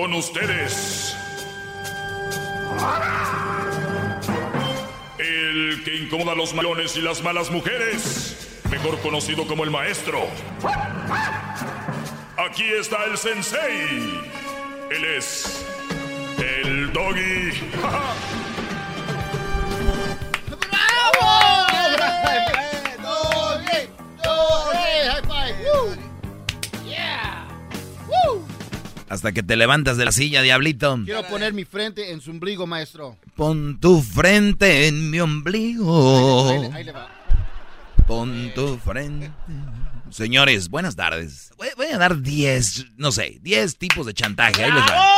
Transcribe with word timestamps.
con 0.00 0.14
ustedes. 0.14 1.14
El 5.18 5.82
que 5.84 5.94
incomoda 5.94 6.32
a 6.32 6.34
los 6.34 6.54
malones 6.54 6.96
y 6.96 7.02
las 7.02 7.22
malas 7.22 7.50
mujeres, 7.50 8.62
mejor 8.70 8.98
conocido 9.00 9.46
como 9.46 9.62
el 9.62 9.70
maestro. 9.70 10.26
Aquí 12.38 12.64
está 12.64 13.04
el 13.04 13.18
sensei. 13.18 14.22
Él 14.90 15.04
es 15.04 15.66
el 16.38 16.90
doggy. 16.94 17.50
Hasta 29.10 29.32
que 29.32 29.42
te 29.42 29.56
levantas 29.56 29.96
de 29.96 30.04
la 30.04 30.12
silla, 30.12 30.40
diablito. 30.40 31.00
Quiero 31.04 31.24
poner 31.24 31.52
mi 31.52 31.64
frente 31.64 32.12
en 32.12 32.20
su 32.20 32.30
ombligo, 32.30 32.68
maestro. 32.68 33.18
Pon 33.34 33.80
tu 33.80 34.00
frente 34.02 34.86
en 34.86 35.10
mi 35.10 35.18
ombligo. 35.18 36.70
Ahí 36.72 36.84
le, 36.84 36.92
va. 36.92 37.08
Pon 38.06 38.52
tu 38.54 38.78
frente. 38.78 39.32
Señores, 40.10 40.68
buenas 40.68 40.94
tardes. 40.94 41.50
Voy, 41.56 41.88
a 41.92 41.98
dar 41.98 42.22
10, 42.22 42.98
no 42.98 43.10
sé, 43.10 43.38
10 43.42 43.78
tipos 43.78 44.06
de 44.06 44.14
chantaje. 44.14 44.62
Ahí 44.62 44.70
les 44.70 44.82
va. 44.84 45.10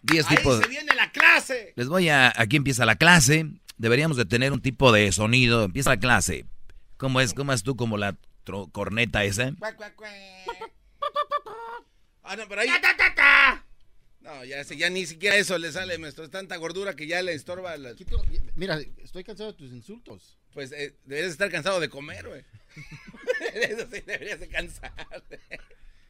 10 0.00 0.26
tipos. 0.28 0.60
se 0.60 0.68
viene 0.68 0.94
la 0.94 1.12
clase. 1.12 1.74
Les 1.76 1.88
voy 1.88 2.08
a. 2.08 2.32
Aquí 2.34 2.56
empieza 2.56 2.86
la 2.86 2.96
clase. 2.96 3.50
Deberíamos 3.76 4.16
de 4.16 4.24
tener 4.24 4.54
un 4.54 4.62
tipo 4.62 4.92
de 4.92 5.12
sonido. 5.12 5.64
Empieza 5.64 5.90
la 5.90 5.98
clase. 5.98 6.46
¿Cómo 6.96 7.20
es? 7.20 7.34
¿Cómo 7.34 7.52
es 7.52 7.62
tú 7.62 7.76
como 7.76 7.98
la 7.98 8.16
corneta 8.72 9.24
esa? 9.24 9.52
Ah, 12.28 12.36
no, 12.36 12.46
pero 12.46 12.60
ahí. 12.60 12.68
No, 14.20 14.44
ya, 14.44 14.62
ya 14.62 14.90
ni 14.90 15.06
siquiera 15.06 15.36
eso 15.36 15.56
le 15.56 15.72
sale, 15.72 15.96
maestro. 15.96 16.24
Es 16.24 16.30
tanta 16.30 16.56
gordura 16.56 16.94
que 16.94 17.06
ya 17.06 17.22
le 17.22 17.32
estorba. 17.32 17.74
Mira, 18.54 18.78
estoy 19.02 19.24
cansado 19.24 19.52
de 19.52 19.58
tus 19.58 19.72
insultos. 19.72 20.36
Pues 20.52 20.72
eh, 20.72 20.94
deberías 21.04 21.32
estar 21.32 21.50
cansado 21.50 21.80
de 21.80 21.88
comer, 21.88 22.28
güey. 22.28 22.44
eso 23.54 23.86
sí, 23.90 24.02
deberías 24.04 24.40
de 24.40 24.48
cansar. 24.48 24.92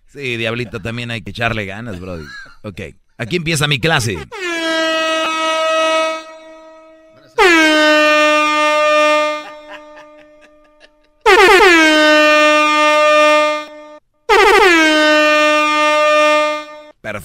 sí, 0.06 0.36
Diablito, 0.36 0.80
también 0.80 1.12
hay 1.12 1.22
que 1.22 1.30
echarle 1.30 1.66
ganas, 1.66 2.00
Brody. 2.00 2.26
Ok, 2.62 2.80
aquí 3.16 3.36
empieza 3.36 3.68
mi 3.68 3.78
clase. 3.78 4.16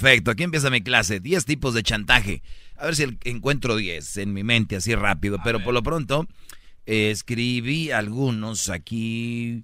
Perfecto, 0.03 0.31
aquí 0.31 0.43
empieza 0.43 0.69
mi 0.69 0.81
clase. 0.81 1.21
10 1.21 1.45
tipos 1.45 1.73
de 1.73 1.81
chantaje. 1.81 2.43
A 2.75 2.87
ver 2.87 2.95
si 2.97 3.05
encuentro 3.23 3.77
10 3.77 4.17
en 4.17 4.33
mi 4.33 4.43
mente 4.43 4.75
así 4.75 4.93
rápido. 4.95 5.37
pero 5.45 5.63
por 5.63 5.73
lo 5.73 5.81
pronto, 5.81 6.27
eh, 6.85 7.09
escribí 7.09 7.89
algunos 7.89 8.67
aquí. 8.67 9.63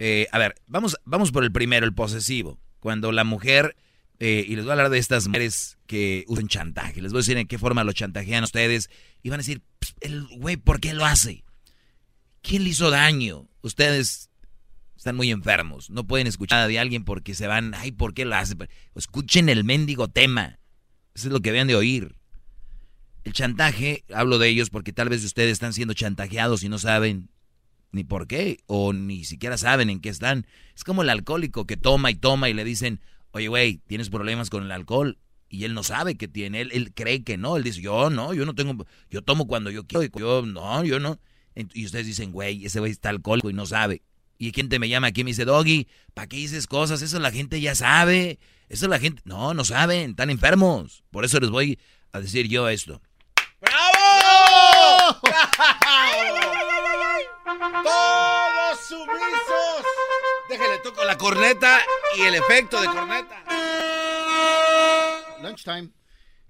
Eh, 0.00 0.26
a 0.32 0.38
ver, 0.38 0.56
vamos, 0.66 0.96
vamos 1.04 1.30
por 1.30 1.44
el 1.44 1.52
primero, 1.52 1.86
el 1.86 1.94
posesivo. 1.94 2.58
Cuando 2.80 3.12
la 3.12 3.22
mujer, 3.22 3.76
eh, 4.18 4.44
y 4.48 4.56
les 4.56 4.64
voy 4.64 4.70
a 4.70 4.72
hablar 4.72 4.90
de 4.90 4.98
estas 4.98 5.28
mujeres 5.28 5.78
que 5.86 6.24
usan 6.26 6.48
chantaje. 6.48 7.00
Les 7.00 7.12
voy 7.12 7.20
a 7.20 7.22
decir 7.22 7.36
en 7.36 7.46
qué 7.46 7.56
forma 7.56 7.84
lo 7.84 7.92
chantajean 7.92 8.42
ustedes. 8.42 8.90
Y 9.22 9.30
van 9.30 9.38
a 9.38 9.44
decir, 9.44 9.62
el 10.00 10.26
güey, 10.38 10.56
¿por 10.56 10.80
qué 10.80 10.92
lo 10.92 11.04
hace? 11.04 11.44
¿Quién 12.42 12.64
le 12.64 12.70
hizo 12.70 12.90
daño? 12.90 13.46
Ustedes 13.62 14.28
están 14.98 15.16
muy 15.16 15.30
enfermos. 15.30 15.90
No 15.90 16.06
pueden 16.06 16.26
escuchar 16.26 16.66
de 16.68 16.78
alguien 16.78 17.04
porque 17.04 17.34
se 17.34 17.46
van, 17.46 17.72
ay, 17.74 17.92
¿por 17.92 18.14
qué 18.14 18.24
lo 18.24 18.34
hace? 18.34 18.56
Escuchen 18.96 19.48
el 19.48 19.62
mendigo 19.62 20.08
tema. 20.08 20.58
Eso 21.14 21.28
es 21.28 21.32
lo 21.32 21.40
que 21.40 21.52
deben 21.52 21.68
de 21.68 21.76
oír. 21.76 22.16
El 23.22 23.32
chantaje, 23.32 24.04
hablo 24.12 24.38
de 24.38 24.48
ellos 24.48 24.70
porque 24.70 24.92
tal 24.92 25.08
vez 25.08 25.24
ustedes 25.24 25.52
están 25.52 25.72
siendo 25.72 25.94
chantajeados 25.94 26.64
y 26.64 26.68
no 26.68 26.78
saben 26.78 27.30
ni 27.92 28.02
por 28.02 28.26
qué, 28.26 28.58
o 28.66 28.92
ni 28.92 29.24
siquiera 29.24 29.56
saben 29.56 29.88
en 29.88 30.00
qué 30.00 30.08
están. 30.08 30.46
Es 30.74 30.82
como 30.82 31.02
el 31.02 31.10
alcohólico 31.10 31.64
que 31.64 31.76
toma 31.76 32.10
y 32.10 32.16
toma 32.16 32.48
y 32.48 32.54
le 32.54 32.64
dicen, 32.64 33.00
oye, 33.30 33.46
güey, 33.46 33.80
tienes 33.86 34.10
problemas 34.10 34.50
con 34.50 34.64
el 34.64 34.72
alcohol. 34.72 35.18
Y 35.48 35.64
él 35.64 35.74
no 35.74 35.84
sabe 35.84 36.16
que 36.16 36.26
tiene, 36.26 36.60
él, 36.60 36.70
él 36.72 36.92
cree 36.92 37.22
que 37.22 37.38
no. 37.38 37.56
Él 37.56 37.62
dice, 37.62 37.80
yo 37.80 38.10
no, 38.10 38.34
yo 38.34 38.44
no 38.44 38.54
tengo, 38.54 38.84
yo 39.10 39.22
tomo 39.22 39.46
cuando 39.46 39.70
yo 39.70 39.86
quiero, 39.86 40.04
yo 40.18 40.42
no, 40.44 40.84
yo 40.84 40.98
no. 40.98 41.20
Y 41.54 41.86
ustedes 41.86 42.06
dicen, 42.06 42.32
güey, 42.32 42.66
ese 42.66 42.80
güey 42.80 42.90
está 42.90 43.10
alcohólico 43.10 43.48
y 43.48 43.54
no 43.54 43.64
sabe. 43.64 44.02
Y 44.38 44.52
gente 44.52 44.78
me 44.78 44.88
llama 44.88 45.08
aquí 45.08 45.22
y 45.22 45.24
me 45.24 45.30
dice, 45.32 45.44
Doggy, 45.44 45.88
¿para 46.14 46.28
qué 46.28 46.36
dices 46.36 46.68
cosas? 46.68 47.02
Eso 47.02 47.18
la 47.18 47.32
gente 47.32 47.60
ya 47.60 47.74
sabe. 47.74 48.38
Eso 48.68 48.86
la 48.86 49.00
gente... 49.00 49.20
No, 49.24 49.52
no 49.52 49.64
saben, 49.64 50.10
están 50.10 50.30
enfermos. 50.30 51.02
Por 51.10 51.24
eso 51.24 51.40
les 51.40 51.50
voy 51.50 51.80
a 52.12 52.20
decir 52.20 52.46
yo 52.46 52.68
esto. 52.68 53.02
¡Bravo! 53.60 55.20
¡Todos 57.82 58.80
sumisos! 58.88 59.84
Déjale 60.48 60.78
toco 60.84 61.04
la 61.04 61.18
corneta 61.18 61.80
y 62.16 62.20
el 62.22 62.36
efecto 62.36 62.80
de 62.80 62.86
corneta. 62.86 63.44
Lunchtime. 65.42 65.90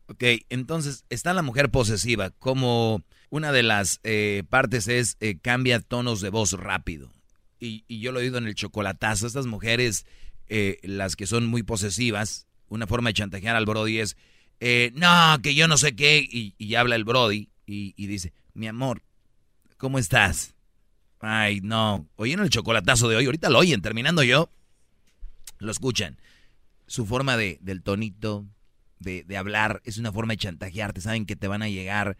Ok, 0.08 0.24
entonces 0.50 1.06
está 1.08 1.32
la 1.32 1.42
mujer 1.42 1.70
posesiva. 1.70 2.30
Como 2.38 3.02
una 3.30 3.50
de 3.50 3.62
las 3.62 4.00
eh, 4.02 4.42
partes 4.50 4.88
es 4.88 5.16
eh, 5.20 5.38
cambia 5.40 5.80
tonos 5.80 6.20
de 6.20 6.28
voz 6.28 6.52
rápido 6.52 7.17
y, 7.60 7.84
yo 8.00 8.12
lo 8.12 8.20
he 8.20 8.24
oído 8.24 8.38
en 8.38 8.46
el 8.46 8.54
chocolatazo, 8.54 9.26
estas 9.26 9.46
mujeres, 9.46 10.06
eh, 10.48 10.78
las 10.82 11.16
que 11.16 11.26
son 11.26 11.46
muy 11.46 11.62
posesivas, 11.62 12.46
una 12.68 12.86
forma 12.86 13.10
de 13.10 13.14
chantajear 13.14 13.56
al 13.56 13.66
Brody 13.66 13.98
es, 13.98 14.16
eh, 14.60 14.92
no, 14.94 15.38
que 15.42 15.54
yo 15.54 15.68
no 15.68 15.76
sé 15.76 15.94
qué, 15.94 16.26
y, 16.30 16.74
habla 16.74 16.96
el 16.96 17.04
Brody 17.04 17.50
y, 17.66 18.06
dice, 18.06 18.32
mi 18.54 18.66
amor, 18.66 19.02
¿cómo 19.76 19.98
estás? 19.98 20.54
Ay, 21.20 21.60
no, 21.62 22.08
oyen 22.16 22.40
el 22.40 22.50
chocolatazo 22.50 23.08
de 23.08 23.16
hoy, 23.16 23.26
ahorita 23.26 23.50
lo 23.50 23.58
oyen, 23.58 23.82
terminando 23.82 24.22
yo, 24.22 24.50
lo 25.58 25.70
escuchan. 25.70 26.18
Su 26.86 27.04
forma 27.06 27.36
de, 27.36 27.58
del 27.60 27.82
tonito, 27.82 28.46
de, 28.98 29.24
de 29.24 29.36
hablar, 29.36 29.82
es 29.84 29.98
una 29.98 30.12
forma 30.12 30.32
de 30.32 30.38
chantajearte, 30.38 31.00
saben 31.00 31.26
que 31.26 31.36
te 31.36 31.48
van 31.48 31.62
a 31.62 31.68
llegar 31.68 32.16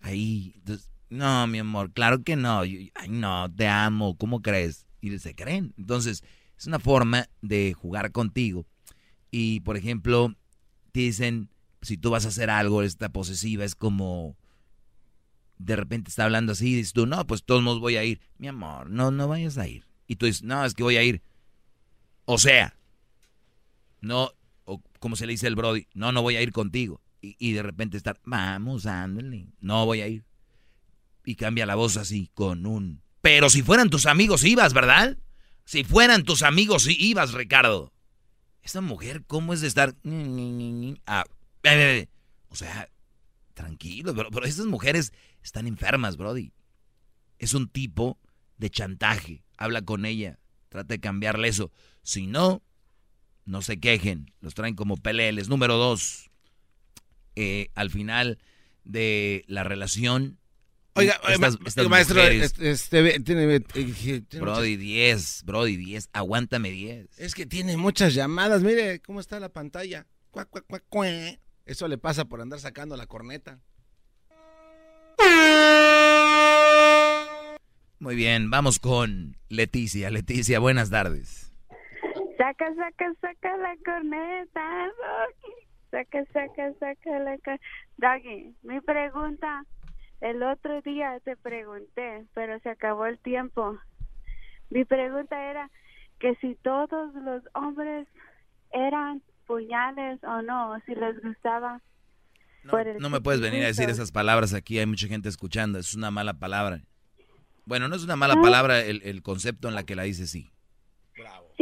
ahí. 0.00 0.54
Entonces, 0.56 0.90
no, 1.10 1.46
mi 1.46 1.58
amor, 1.58 1.92
claro 1.92 2.22
que 2.22 2.36
no. 2.36 2.60
Ay, 2.60 2.90
no, 3.08 3.50
te 3.54 3.66
amo, 3.66 4.16
¿cómo 4.16 4.42
crees? 4.42 4.86
Y 5.00 5.16
se 5.18 5.34
creen. 5.34 5.74
Entonces, 5.78 6.22
es 6.56 6.66
una 6.66 6.78
forma 6.78 7.28
de 7.40 7.72
jugar 7.72 8.12
contigo. 8.12 8.66
Y, 9.30 9.60
por 9.60 9.76
ejemplo, 9.76 10.34
te 10.92 11.00
dicen, 11.00 11.50
si 11.82 11.96
tú 11.96 12.10
vas 12.10 12.24
a 12.24 12.28
hacer 12.28 12.50
algo, 12.50 12.82
esta 12.82 13.08
posesiva 13.10 13.64
es 13.64 13.74
como, 13.74 14.36
de 15.58 15.76
repente 15.76 16.10
está 16.10 16.24
hablando 16.24 16.52
así, 16.52 16.72
y 16.72 16.76
dices 16.76 16.92
tú, 16.92 17.06
no, 17.06 17.26
pues 17.26 17.44
todos 17.44 17.62
modos 17.62 17.80
voy 17.80 17.96
a 17.96 18.04
ir. 18.04 18.20
Mi 18.38 18.48
amor, 18.48 18.90
no, 18.90 19.10
no 19.10 19.28
vayas 19.28 19.56
a 19.58 19.66
ir. 19.66 19.86
Y 20.06 20.16
tú 20.16 20.26
dices, 20.26 20.42
no, 20.42 20.64
es 20.64 20.74
que 20.74 20.82
voy 20.82 20.96
a 20.96 21.02
ir. 21.02 21.22
O 22.24 22.38
sea, 22.38 22.76
no, 24.00 24.30
o 24.64 24.82
como 24.98 25.16
se 25.16 25.26
le 25.26 25.32
dice 25.32 25.46
el 25.46 25.56
Brody, 25.56 25.86
no, 25.94 26.12
no 26.12 26.22
voy 26.22 26.36
a 26.36 26.42
ir 26.42 26.52
contigo. 26.52 27.00
Y, 27.20 27.52
de 27.52 27.62
repente 27.64 27.96
estar, 27.96 28.20
vamos, 28.24 28.86
ándale, 28.86 29.48
no 29.60 29.84
voy 29.86 30.02
a 30.02 30.08
ir 30.08 30.24
y 31.28 31.34
cambia 31.34 31.66
la 31.66 31.74
voz 31.74 31.98
así, 31.98 32.30
con 32.32 32.64
un... 32.64 33.02
Pero 33.20 33.50
si 33.50 33.62
fueran 33.62 33.90
tus 33.90 34.06
amigos 34.06 34.44
ibas, 34.44 34.72
¿verdad? 34.72 35.18
Si 35.66 35.84
fueran 35.84 36.24
tus 36.24 36.42
amigos 36.42 36.86
ibas, 36.88 37.34
Ricardo. 37.34 37.92
Esta 38.62 38.80
mujer, 38.80 39.24
¿cómo 39.26 39.52
es 39.52 39.60
de 39.60 39.66
estar... 39.66 39.94
Ah, 41.04 41.26
o 42.48 42.56
sea, 42.56 42.88
tranquilo, 43.52 44.14
pero, 44.14 44.30
pero 44.30 44.46
estas 44.46 44.64
mujeres 44.64 45.12
están 45.42 45.66
enfermas, 45.66 46.16
Brody. 46.16 46.54
Es 47.38 47.52
un 47.52 47.68
tipo 47.68 48.18
de 48.56 48.70
chantaje. 48.70 49.44
Habla 49.58 49.82
con 49.82 50.06
ella, 50.06 50.38
trata 50.70 50.94
de 50.94 51.00
cambiarle 51.00 51.48
eso. 51.48 51.70
Si 52.02 52.26
no, 52.26 52.62
no 53.44 53.60
se 53.60 53.78
quejen, 53.78 54.32
los 54.40 54.54
traen 54.54 54.74
como 54.74 54.96
peleles. 54.96 55.50
Número 55.50 55.76
dos, 55.76 56.30
eh, 57.36 57.68
al 57.74 57.90
final 57.90 58.38
de 58.84 59.44
la 59.46 59.62
relación 59.62 60.38
Oiga, 60.98 61.20
maestro, 61.88 62.20
este, 62.22 63.20
tiene, 63.20 63.60
Brody 64.40 64.76
10, 64.76 65.44
Brody 65.44 65.76
10, 65.76 66.10
aguántame 66.12 66.70
10. 66.70 67.18
Es 67.18 67.34
que 67.34 67.46
tiene 67.46 67.76
muchas 67.76 68.14
llamadas, 68.14 68.62
mire 68.62 69.00
cómo 69.00 69.20
está 69.20 69.38
la 69.38 69.48
pantalla. 69.48 70.06
Eso 71.66 71.86
le 71.86 71.98
pasa 71.98 72.24
por 72.24 72.40
andar 72.40 72.58
sacando 72.58 72.96
la 72.96 73.06
corneta. 73.06 73.60
Muy 78.00 78.16
bien, 78.16 78.50
vamos 78.50 78.78
con 78.78 79.36
Leticia. 79.48 80.10
Leticia, 80.10 80.58
buenas 80.58 80.90
tardes. 80.90 81.52
Saca, 82.36 82.74
saca, 82.74 83.12
saca 83.20 83.56
la 83.56 83.76
corneta. 83.84 84.92
Saca, 85.90 86.24
saca, 86.32 86.72
saca 86.78 87.18
la 87.20 87.38
corneta. 87.38 87.58
Doggy, 87.96 88.54
mi 88.62 88.80
pregunta 88.80 89.64
el 90.20 90.42
otro 90.42 90.80
día 90.82 91.18
te 91.24 91.36
pregunté, 91.36 92.24
pero 92.34 92.58
se 92.60 92.70
acabó 92.70 93.06
el 93.06 93.18
tiempo. 93.18 93.78
Mi 94.70 94.84
pregunta 94.84 95.50
era 95.50 95.70
que 96.18 96.34
si 96.36 96.54
todos 96.56 97.14
los 97.14 97.42
hombres 97.54 98.06
eran 98.72 99.22
puñales 99.46 100.22
o 100.24 100.42
no, 100.42 100.78
si 100.86 100.94
les 100.94 101.20
gustaba. 101.22 101.80
No, 102.64 102.72
por 102.72 102.86
el 102.86 102.98
no 102.98 103.08
me 103.08 103.20
puedes 103.20 103.40
venir 103.40 103.62
a 103.62 103.68
decir 103.68 103.88
esas 103.88 104.10
palabras 104.12 104.52
aquí, 104.52 104.78
hay 104.78 104.86
mucha 104.86 105.06
gente 105.06 105.28
escuchando, 105.28 105.78
es 105.78 105.94
una 105.94 106.10
mala 106.10 106.34
palabra. 106.34 106.80
Bueno, 107.64 107.88
no 107.88 107.94
es 107.96 108.04
una 108.04 108.16
mala 108.16 108.34
Ah. 108.36 108.42
palabra 108.42 108.80
el, 108.80 109.00
el 109.04 109.22
concepto 109.22 109.68
en 109.68 109.74
la 109.74 109.84
que 109.84 109.94
la 109.96 110.02
dices 110.02 110.30
sí. 110.30 110.50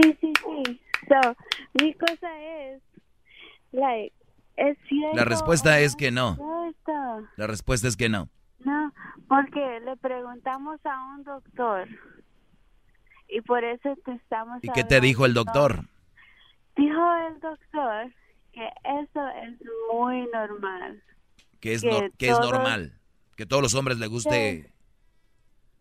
Sí, 0.00 0.16
sí, 0.20 0.32
sí. 0.64 0.80
So, 1.08 1.36
mi 1.80 1.94
cosa 1.94 2.28
es, 2.42 2.82
like, 3.72 4.14
es 4.56 4.76
cierto. 4.88 5.16
La 5.16 5.24
respuesta 5.24 5.78
es 5.80 5.94
que 5.96 6.10
no. 6.10 6.36
La 7.36 7.46
respuesta 7.46 7.88
es 7.88 7.96
que 7.96 8.08
no. 8.08 8.28
No, 8.60 8.92
porque 9.28 9.80
le 9.84 9.96
preguntamos 9.96 10.80
a 10.84 11.14
un 11.14 11.24
doctor 11.24 11.86
y 13.28 13.40
por 13.42 13.62
eso 13.64 13.94
te 14.04 14.12
estamos 14.14 14.58
¿Y 14.62 14.68
qué 14.70 14.82
te 14.84 15.00
dijo 15.00 15.26
el 15.26 15.34
doctor? 15.34 15.80
Dijo 16.76 17.14
el 17.28 17.40
doctor 17.40 18.12
que 18.52 18.66
eso 18.84 19.28
es 19.44 19.58
muy 19.92 20.26
normal. 20.32 21.02
Que 21.60 21.74
es, 21.74 21.82
Que 21.82 22.10
que 22.18 22.28
es 22.30 22.36
todos- 22.38 22.52
normal. 22.52 22.92
Que 23.36 23.46
todos 23.46 23.62
los 23.62 23.74
hombres 23.74 23.98
les 23.98 24.08
guste... 24.08 24.72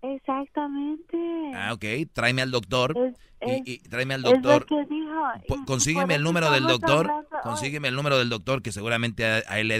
Exactamente. 0.01 1.17
Ah, 1.55 1.73
ok, 1.73 1.83
tráeme 2.13 2.41
al 2.43 2.51
doctor. 2.51 2.95
Es- 2.97 3.15
es- 3.39 3.61
Y, 3.65 3.73
y 3.73 3.77
tráeme 3.79 4.13
al 4.15 4.25
es 4.25 4.31
lo 4.31 4.31
doctor. 4.51 4.65
que 4.65 4.85
dijo. 4.93 5.65
Consígueme 5.65 6.15
el 6.15 6.23
número 6.23 6.51
del 6.51 6.63
doctor. 6.67 7.11
Consígueme 7.43 7.87
el 7.87 7.95
número 7.95 8.17
del 8.17 8.29
doctor 8.29 8.61
que 8.61 8.71
seguramente 8.71 9.25
a, 9.25 9.41
a 9.47 9.59
él 9.59 9.67
le, 9.69 9.79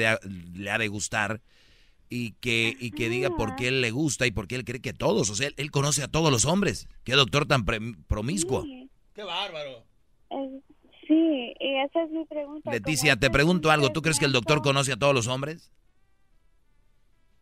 le 0.54 0.72
ha 0.72 0.78
de 0.78 0.88
gustar. 0.88 1.42
Y 2.10 2.34
que, 2.34 2.76
y 2.80 2.92
que 2.92 3.10
diga 3.10 3.30
por 3.32 3.56
qué 3.56 3.68
él 3.70 3.82
le 3.82 3.92
gusta 3.92 4.28
y 4.28 4.32
por 4.32 4.48
qué 4.48 4.56
él 4.56 4.64
cree 4.66 4.82
que 4.82 4.94
todos. 4.94 5.30
O 5.30 5.36
sea, 5.36 5.48
él, 5.48 5.54
él 5.58 5.72
conoce 5.72 6.04
a 6.04 6.08
todos 6.08 6.32
los 6.32 6.46
hombres. 6.46 6.88
Qué 7.04 7.14
doctor 7.14 7.46
tan 7.48 7.66
pre- 7.66 7.80
promiscuo. 8.08 8.62
Sí, 8.64 8.90
¡Qué 9.14 9.24
bárbaro! 9.24 9.84
es- 10.30 10.64
sí, 11.08 11.54
y 11.60 11.76
esa 11.86 12.04
es 12.04 12.12
mi 12.12 12.26
pregunta. 12.26 12.72
Leticia, 12.72 13.16
te 13.16 13.30
pregunto 13.30 13.70
es 13.70 13.76
un 13.76 13.82
algo. 13.82 13.92
¿Tú 13.94 14.02
crees 14.02 14.20
que 14.20 14.26
el 14.26 14.32
doctor 14.34 14.62
conoce 14.62 14.92
a 14.92 14.98
todos 14.98 15.14
los 15.16 15.28
hombres? 15.28 15.72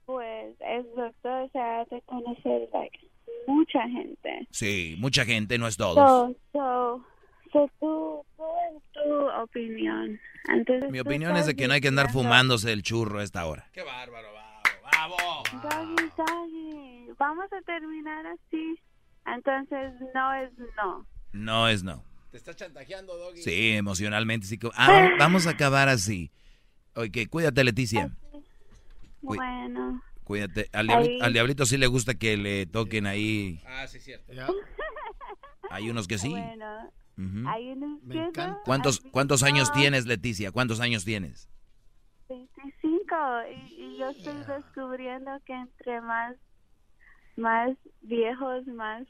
Pues 0.05 0.55
el 0.59 0.83
doctor 0.95 1.49
se 1.51 1.59
ha 1.59 1.85
de 1.89 2.01
conocer 2.05 2.69
like, 2.73 2.99
mucha 3.47 3.87
gente. 3.89 4.47
Sí, 4.51 4.95
mucha 4.99 5.25
gente, 5.25 5.57
no 5.57 5.67
es 5.67 5.77
todos. 5.77 5.95
So, 5.95 6.35
so, 6.51 7.05
so 7.53 7.69
tú 7.79 8.23
en 8.69 8.81
tu 8.93 9.41
opinión. 9.41 10.19
Entonces, 10.53 10.91
Mi 10.91 10.99
opinión 10.99 11.37
es 11.37 11.45
de 11.45 11.55
que 11.55 11.67
no 11.67 11.73
hay 11.73 11.81
que 11.81 11.87
andar 11.87 12.11
fumándose 12.11 12.71
el 12.73 12.83
churro 12.83 13.19
a 13.19 13.23
esta 13.23 13.45
hora. 13.45 13.69
¡Qué 13.71 13.81
bárbaro! 13.81 14.31
¡Bravo! 14.31 14.43
¡Bravo! 14.93 15.43
Doggy, 15.63 16.09
doggy, 16.17 17.11
vamos 17.17 17.45
a 17.51 17.61
terminar 17.61 18.25
así. 18.27 18.75
Entonces, 19.25 19.93
no 20.13 20.33
es 20.35 20.51
no. 20.77 21.07
No 21.31 21.67
es 21.67 21.83
no. 21.83 22.03
Te 22.31 22.37
estás 22.37 22.55
chantajeando, 22.55 23.15
Doggy. 23.17 23.41
Sí, 23.41 23.71
emocionalmente 23.71 24.47
sí. 24.47 24.59
Ah, 24.75 25.09
vamos 25.19 25.47
a 25.47 25.51
acabar 25.51 25.89
así. 25.89 26.31
Ok, 26.95 27.29
cuídate, 27.29 27.63
Leticia. 27.63 28.11
Cuí- 29.21 29.37
Bueno, 29.37 30.01
Cuídate. 30.23 30.69
Al 30.73 30.87
diablito, 30.87 31.23
al 31.25 31.33
diablito 31.33 31.65
sí 31.65 31.77
le 31.77 31.87
gusta 31.87 32.13
que 32.13 32.37
le 32.37 32.65
toquen 32.65 33.07
ahí. 33.07 33.61
Ah, 33.67 33.87
sí, 33.87 33.99
cierto. 33.99 34.31
Ya. 34.33 34.47
Hay 35.69 35.89
unos 35.89 36.07
que 36.07 36.17
sí. 36.17 36.29
bueno. 36.29 36.89
Ujú. 37.17 37.47
Hay 37.47 37.69
unos 37.71 37.99
que. 38.09 38.29
¿Cuántos, 38.65 39.01
¿Cuántos 39.11 39.43
años 39.43 39.71
tienes, 39.73 40.05
Leticia? 40.05 40.51
¿Cuántos 40.51 40.79
años 40.79 41.03
tienes? 41.05 41.49
25 42.29 42.51
y, 43.49 43.73
y 43.77 43.97
yo 43.97 44.09
estoy 44.09 44.43
descubriendo 44.43 45.31
que 45.45 45.53
entre 45.53 46.01
más 46.01 46.35
más 47.35 47.71
viejos 48.01 48.65
más 48.67 49.03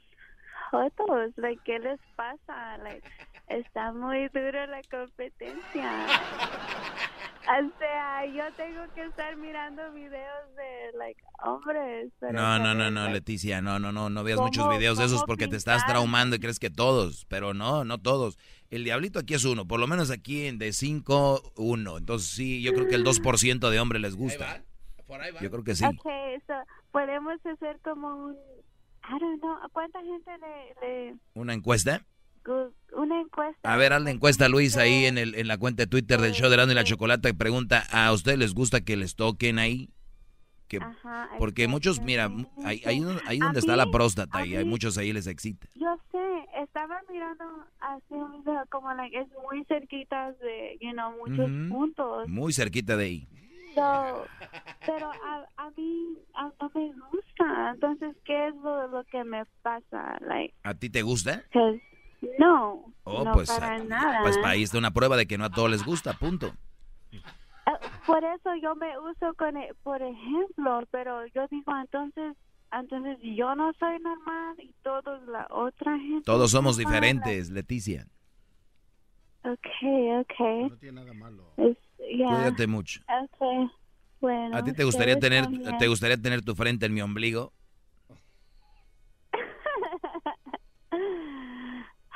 jotos 0.70 1.32
like 1.36 1.60
qué 1.64 1.78
les 1.78 2.00
pasa 2.16 2.78
like 2.78 3.06
está 3.48 3.92
muy 3.92 4.28
dura 4.28 4.66
la 4.66 4.82
competencia 4.90 6.06
o 7.46 7.78
sea 7.78 8.26
yo 8.26 8.44
tengo 8.56 8.82
que 8.94 9.04
estar 9.04 9.36
mirando 9.36 9.92
videos 9.92 10.54
de 10.56 10.98
like 10.98 11.22
hombres 11.44 12.12
No, 12.32 12.58
no, 12.58 12.74
no, 12.74 12.90
no, 12.90 13.08
Leticia, 13.10 13.60
no, 13.62 13.78
no, 13.78 13.92
no, 13.92 14.08
no 14.10 14.24
veas 14.24 14.36
¿Cómo- 14.36 14.48
muchos 14.48 14.68
videos 14.70 14.98
de 14.98 15.04
esos 15.04 15.24
porque 15.24 15.48
te 15.48 15.56
estás 15.56 15.84
traumando 15.86 16.36
y 16.36 16.40
crees 16.40 16.58
que 16.58 16.70
todos, 16.70 17.26
pero 17.26 17.52
no, 17.54 17.84
no 17.84 17.98
todos. 17.98 18.38
El 18.70 18.82
diablito 18.84 19.18
aquí 19.18 19.34
es 19.34 19.44
uno, 19.44 19.66
por 19.66 19.78
lo 19.78 19.86
menos 19.86 20.10
aquí 20.10 20.46
en 20.46 20.58
de 20.58 20.72
5, 20.72 21.52
uno. 21.56 21.98
Entonces 21.98 22.30
sí, 22.30 22.62
yo 22.62 22.72
creo 22.72 22.88
que 22.88 22.94
el 22.96 23.04
2% 23.04 23.70
de 23.70 23.78
hombres 23.80 24.00
les 24.02 24.14
Ahí 24.14 24.18
gusta. 24.18 24.64
Por 25.06 25.20
ahí 25.20 25.30
van. 25.32 25.42
Yo 25.42 25.50
creo 25.50 25.62
que 25.64 25.74
sí. 25.74 25.84
okay 25.84 26.38
so 26.46 26.54
podemos 26.92 27.34
hacer 27.44 27.78
como 27.84 28.08
un 28.08 28.32
I 29.06 29.18
don't 29.20 29.40
know 29.40 29.56
¿cuánta 29.72 30.00
gente 30.00 30.30
le, 30.38 30.86
le 31.10 31.14
¿Una 31.34 31.52
encuesta? 31.52 32.00
Una 32.92 33.20
encuesta 33.20 33.72
A 33.72 33.76
ver, 33.76 33.92
haz 33.92 34.02
la 34.02 34.10
encuesta, 34.10 34.48
Luis, 34.48 34.76
ahí 34.76 35.06
en, 35.06 35.18
el, 35.18 35.34
en 35.34 35.48
la 35.48 35.58
cuenta 35.58 35.82
de 35.82 35.86
Twitter 35.86 36.20
del 36.20 36.32
show 36.32 36.48
de 36.48 36.54
Erasmo 36.54 36.72
y 36.72 36.74
la 36.76 36.84
Chocolata 36.84 37.28
y 37.28 37.32
pregunta, 37.32 37.84
¿a 37.90 38.12
ustedes 38.12 38.38
les 38.38 38.54
gusta 38.54 38.80
que 38.82 38.96
les 38.96 39.14
toquen 39.16 39.58
ahí? 39.58 39.90
Que, 40.68 40.78
Ajá, 40.78 41.28
porque 41.38 41.68
muchos, 41.68 42.00
mira, 42.00 42.30
ahí, 42.64 42.80
ahí, 42.86 43.00
donde- 43.00 43.22
ahí 43.26 43.38
donde 43.38 43.60
está 43.60 43.76
la 43.76 43.90
próstata 43.90 44.46
y 44.46 44.56
hay 44.56 44.64
muchos 44.64 44.96
ahí 44.96 45.12
les 45.12 45.26
excita. 45.26 45.68
Yo 45.74 45.94
sé, 46.10 46.18
estaba 46.62 47.00
mirando 47.10 47.44
así 47.80 48.14
como 48.70 48.92
like, 48.94 49.18
es 49.18 49.28
muy 49.42 49.62
cerquita 49.66 50.32
de, 50.32 50.78
you 50.80 50.92
know, 50.92 51.12
muchos 51.18 51.50
puntos. 51.68 52.28
Muy 52.28 52.52
cerquita 52.54 52.96
de 52.96 53.04
ahí. 53.04 53.28
So, 53.74 54.26
pero 54.86 55.10
a, 55.10 55.46
a 55.56 55.70
mí 55.76 56.16
a- 56.34 56.52
no 56.60 56.70
me 56.74 56.92
gusta. 57.10 57.70
Entonces, 57.74 58.16
¿qué 58.24 58.48
es 58.48 58.54
lo, 58.54 58.86
lo 58.88 59.04
que 59.04 59.22
me 59.24 59.44
pasa? 59.62 60.16
Like, 60.20 60.54
¿A 60.62 60.74
ti 60.74 60.88
te 60.90 61.02
gusta? 61.02 61.42
No, 62.38 62.92
Oh, 63.04 63.24
no 63.24 63.32
pues, 63.32 63.48
para 63.50 63.74
ah, 63.74 63.78
nada. 63.84 64.22
pues 64.22 64.36
ahí 64.44 64.62
está 64.62 64.78
una 64.78 64.90
prueba 64.92 65.16
de 65.16 65.26
que 65.26 65.36
no 65.38 65.44
a 65.44 65.50
todos 65.50 65.70
les 65.70 65.84
gusta, 65.84 66.14
punto. 66.14 66.54
Ah, 67.66 67.78
por 68.06 68.22
eso 68.24 68.50
yo 68.62 68.74
me 68.74 68.98
uso 68.98 69.34
con, 69.38 69.56
e- 69.56 69.72
por 69.82 70.00
ejemplo, 70.02 70.82
pero 70.90 71.26
yo 71.28 71.46
digo 71.50 71.72
entonces, 71.80 72.36
entonces 72.72 73.18
yo 73.22 73.54
no 73.54 73.72
soy 73.78 73.98
normal 74.00 74.56
y 74.58 74.74
todos 74.82 75.26
la 75.28 75.46
otra 75.50 75.96
gente. 75.98 76.24
Todos 76.24 76.50
somos 76.50 76.76
normal. 76.78 76.92
diferentes, 76.92 77.50
Leticia. 77.50 78.06
Okay, 79.42 80.12
okay. 80.20 80.62
No 80.70 80.76
tiene 80.78 81.00
nada 81.00 81.12
malo. 81.12 81.52
Es, 81.58 81.76
ya. 81.98 82.28
Cuídate 82.28 82.66
mucho. 82.66 83.00
Okay. 83.06 83.70
Bueno. 84.20 84.56
¿A 84.56 84.64
ti 84.64 84.72
te 84.72 84.84
gustaría 84.84 85.18
tener 85.18 85.44
también. 85.44 85.76
te 85.78 85.86
gustaría 85.86 86.16
tener 86.16 86.42
tu 86.42 86.54
frente 86.54 86.86
en 86.86 86.94
mi 86.94 87.02
ombligo? 87.02 87.52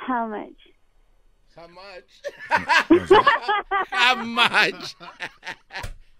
How 0.09 0.25
much? 0.27 0.59
How 1.55 1.67
much? 1.67 2.09
How 3.91 4.15
much? 4.39 4.95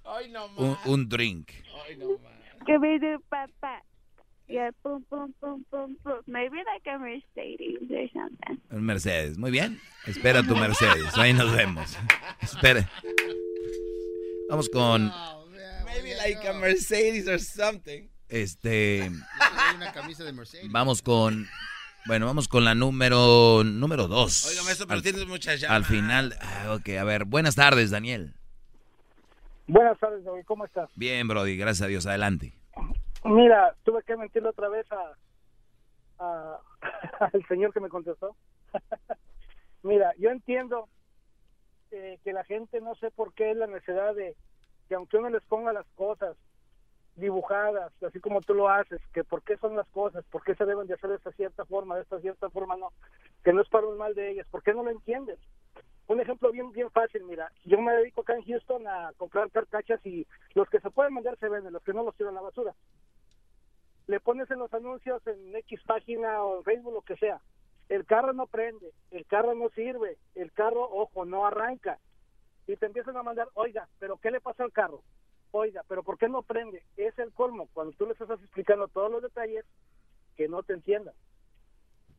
Ay, 0.06 0.28
no 0.30 0.46
un, 0.58 0.72
más. 0.76 0.86
un 0.86 1.10
drink. 1.10 1.52
Ay, 1.88 1.96
no 1.98 2.18
más. 2.20 2.66
Give 2.68 2.82
me 2.82 3.00
the. 3.00 3.18
Yeah, 4.48 4.72
boom, 4.84 5.06
boom, 5.10 5.34
boom, 5.42 5.66
boom, 5.72 5.96
boom. 6.04 6.22
Maybe 6.28 6.58
like 6.58 6.86
a 6.88 6.98
Mercedes 7.00 7.82
or 7.92 8.08
something. 8.14 8.58
Un 8.72 8.84
Mercedes. 8.86 9.38
Muy 9.38 9.52
bien. 9.52 9.80
Espera 10.08 10.42
tu 10.44 10.56
Mercedes. 10.56 11.16
Ahí 11.18 11.34
nos 11.34 11.52
vemos. 11.56 11.96
Espera. 12.42 12.90
Vamos 14.50 14.68
con 14.70 15.12
Oh, 15.14 15.46
man, 15.52 15.86
Maybe 15.86 16.16
like 16.16 16.44
a. 16.48 16.54
Mercedes 16.54 17.28
or 17.28 17.40
something. 17.40 18.08
este 18.28 19.04
Hay 19.04 19.76
una 19.76 19.92
camisa 19.92 20.24
de 20.24 20.34
Mercedes. 20.34 20.68
vamos 20.72 21.02
con 21.04 21.48
bueno, 22.08 22.26
vamos 22.26 22.48
con 22.48 22.66
la 22.66 22.76
número 22.76 23.64
número 23.64 24.08
dos. 24.08 24.46
Oiga, 24.48 24.64
maestro, 24.64 24.88
pero 24.88 24.98
al, 24.98 25.04
tienes 25.04 25.28
muchas 25.28 25.60
llamas. 25.62 25.78
al 25.78 25.86
final, 25.86 26.36
ah, 26.42 26.76
ok, 26.80 26.90
a 27.00 27.04
ver, 27.04 27.26
buenas 27.26 27.56
tardes, 27.56 27.92
Daniel. 27.92 28.34
Buenas 29.68 30.00
tardes, 30.00 30.24
David. 30.24 30.44
¿Cómo 30.46 30.66
estás? 30.66 30.90
Bien, 30.96 31.28
Brody, 31.28 31.56
gracias 31.58 31.86
a 31.86 31.88
Dios, 31.88 32.06
adelante. 32.08 32.54
Mira, 33.24 33.76
tuve 33.84 34.02
que 34.04 34.16
mentirle 34.18 34.50
otra 34.50 34.70
vez 34.70 34.88
a, 34.92 35.14
a- 36.20 36.60
al 37.34 37.46
señor 37.48 37.72
que 37.74 37.80
me 37.80 37.90
contestó. 37.90 38.36
Mira, 39.84 40.14
yo 40.18 40.30
entiendo 40.32 40.90
eh, 41.92 42.18
que 42.24 42.34
la 42.34 42.44
gente 42.46 42.82
no 42.82 42.96
sé 42.96 43.12
por 43.12 43.34
qué 43.34 43.52
es 43.52 43.58
la 43.58 43.68
necesidad 43.68 44.16
de 44.16 44.36
que 44.88 44.96
aunque 44.96 45.18
uno 45.18 45.30
les 45.30 45.44
ponga 45.44 45.72
las 45.74 45.86
cosas 45.96 46.36
dibujadas, 47.20 47.92
así 48.04 48.20
como 48.20 48.42
tú 48.42 48.54
lo 48.54 48.70
haces, 48.70 49.02
que 49.14 49.24
por 49.24 49.44
qué 49.44 49.58
son 49.58 49.76
las 49.76 49.88
cosas, 49.90 50.26
por 50.32 50.44
qué 50.44 50.56
se 50.56 50.66
deben 50.66 50.88
de 50.88 50.94
hacer 50.94 51.10
de 51.10 51.18
esta 51.18 51.32
cierta 51.32 51.66
forma, 51.66 51.96
de 51.96 52.02
esta 52.02 52.20
cierta 52.20 52.50
forma 52.50 52.76
no, 52.78 52.92
que 53.44 53.54
no 53.54 53.62
es 53.62 53.70
para 53.70 53.88
un 53.88 53.98
mal 53.98 54.16
de 54.16 54.32
ellas, 54.32 54.48
¿por 54.50 54.64
qué 54.64 54.74
no 54.74 54.84
lo 54.84 54.90
entiendes? 54.90 55.40
Un 56.08 56.20
ejemplo 56.20 56.52
bien 56.52 56.72
bien 56.72 56.90
fácil, 56.90 57.24
mira, 57.26 57.52
yo 57.66 57.80
me 57.80 57.94
dedico 57.94 58.22
acá 58.22 58.36
en 58.36 58.44
Houston 58.44 58.88
a 58.88 59.14
comprar 59.18 59.52
carcachas 59.52 60.04
y 60.06 60.26
los 60.56 60.68
que 60.70 60.80
se 60.80 60.90
pueden 60.90 61.14
vender 61.14 61.38
se 61.38 61.50
venden, 61.50 61.74
los 61.74 61.84
que 61.84 61.94
no 61.94 62.04
los 62.04 62.16
tiran 62.16 62.34
a 62.34 62.42
la 62.42 62.48
basura. 62.48 62.74
Le 64.08 64.20
pones 64.20 64.50
en 64.50 64.58
los 64.58 64.74
anuncios 64.74 65.26
en 65.28 65.56
X 65.56 65.82
página 65.86 66.44
o 66.44 66.58
en 66.58 66.64
Facebook, 66.64 66.94
lo 66.94 67.02
que 67.02 67.16
sea. 67.18 67.40
El 67.90 68.06
carro 68.06 68.34
no 68.34 68.48
prende, 68.48 68.92
el 69.12 69.26
carro 69.28 69.54
no 69.54 69.70
sirve, 69.70 70.18
el 70.34 70.52
carro, 70.52 70.82
ojo, 70.82 71.26
no 71.26 71.46
arranca. 71.46 72.00
Y 72.66 72.76
te 72.76 72.88
empiezan 72.88 73.18
a 73.18 73.24
mandar, 73.24 73.48
oiga, 73.54 73.88
pero 74.00 74.18
¿qué 74.18 74.32
le 74.32 74.42
pasa 74.42 74.64
al 74.64 74.72
carro? 74.72 75.02
Oiga, 75.52 75.84
pero 75.88 76.04
¿por 76.04 76.18
qué 76.18 76.30
no 76.30 76.44
prende? 76.44 76.84
Es 76.98 77.18
el 77.18 77.32
colmo, 77.32 77.70
cuando 77.74 77.94
tú 77.94 78.06
les 78.06 78.20
estás 78.22 78.40
explicando 78.42 78.88
todos 78.88 79.12
los 79.12 79.22
detalles, 79.24 79.66
que 80.38 80.48
no 80.48 80.62
te 80.64 80.74
entiendan. 80.74 81.14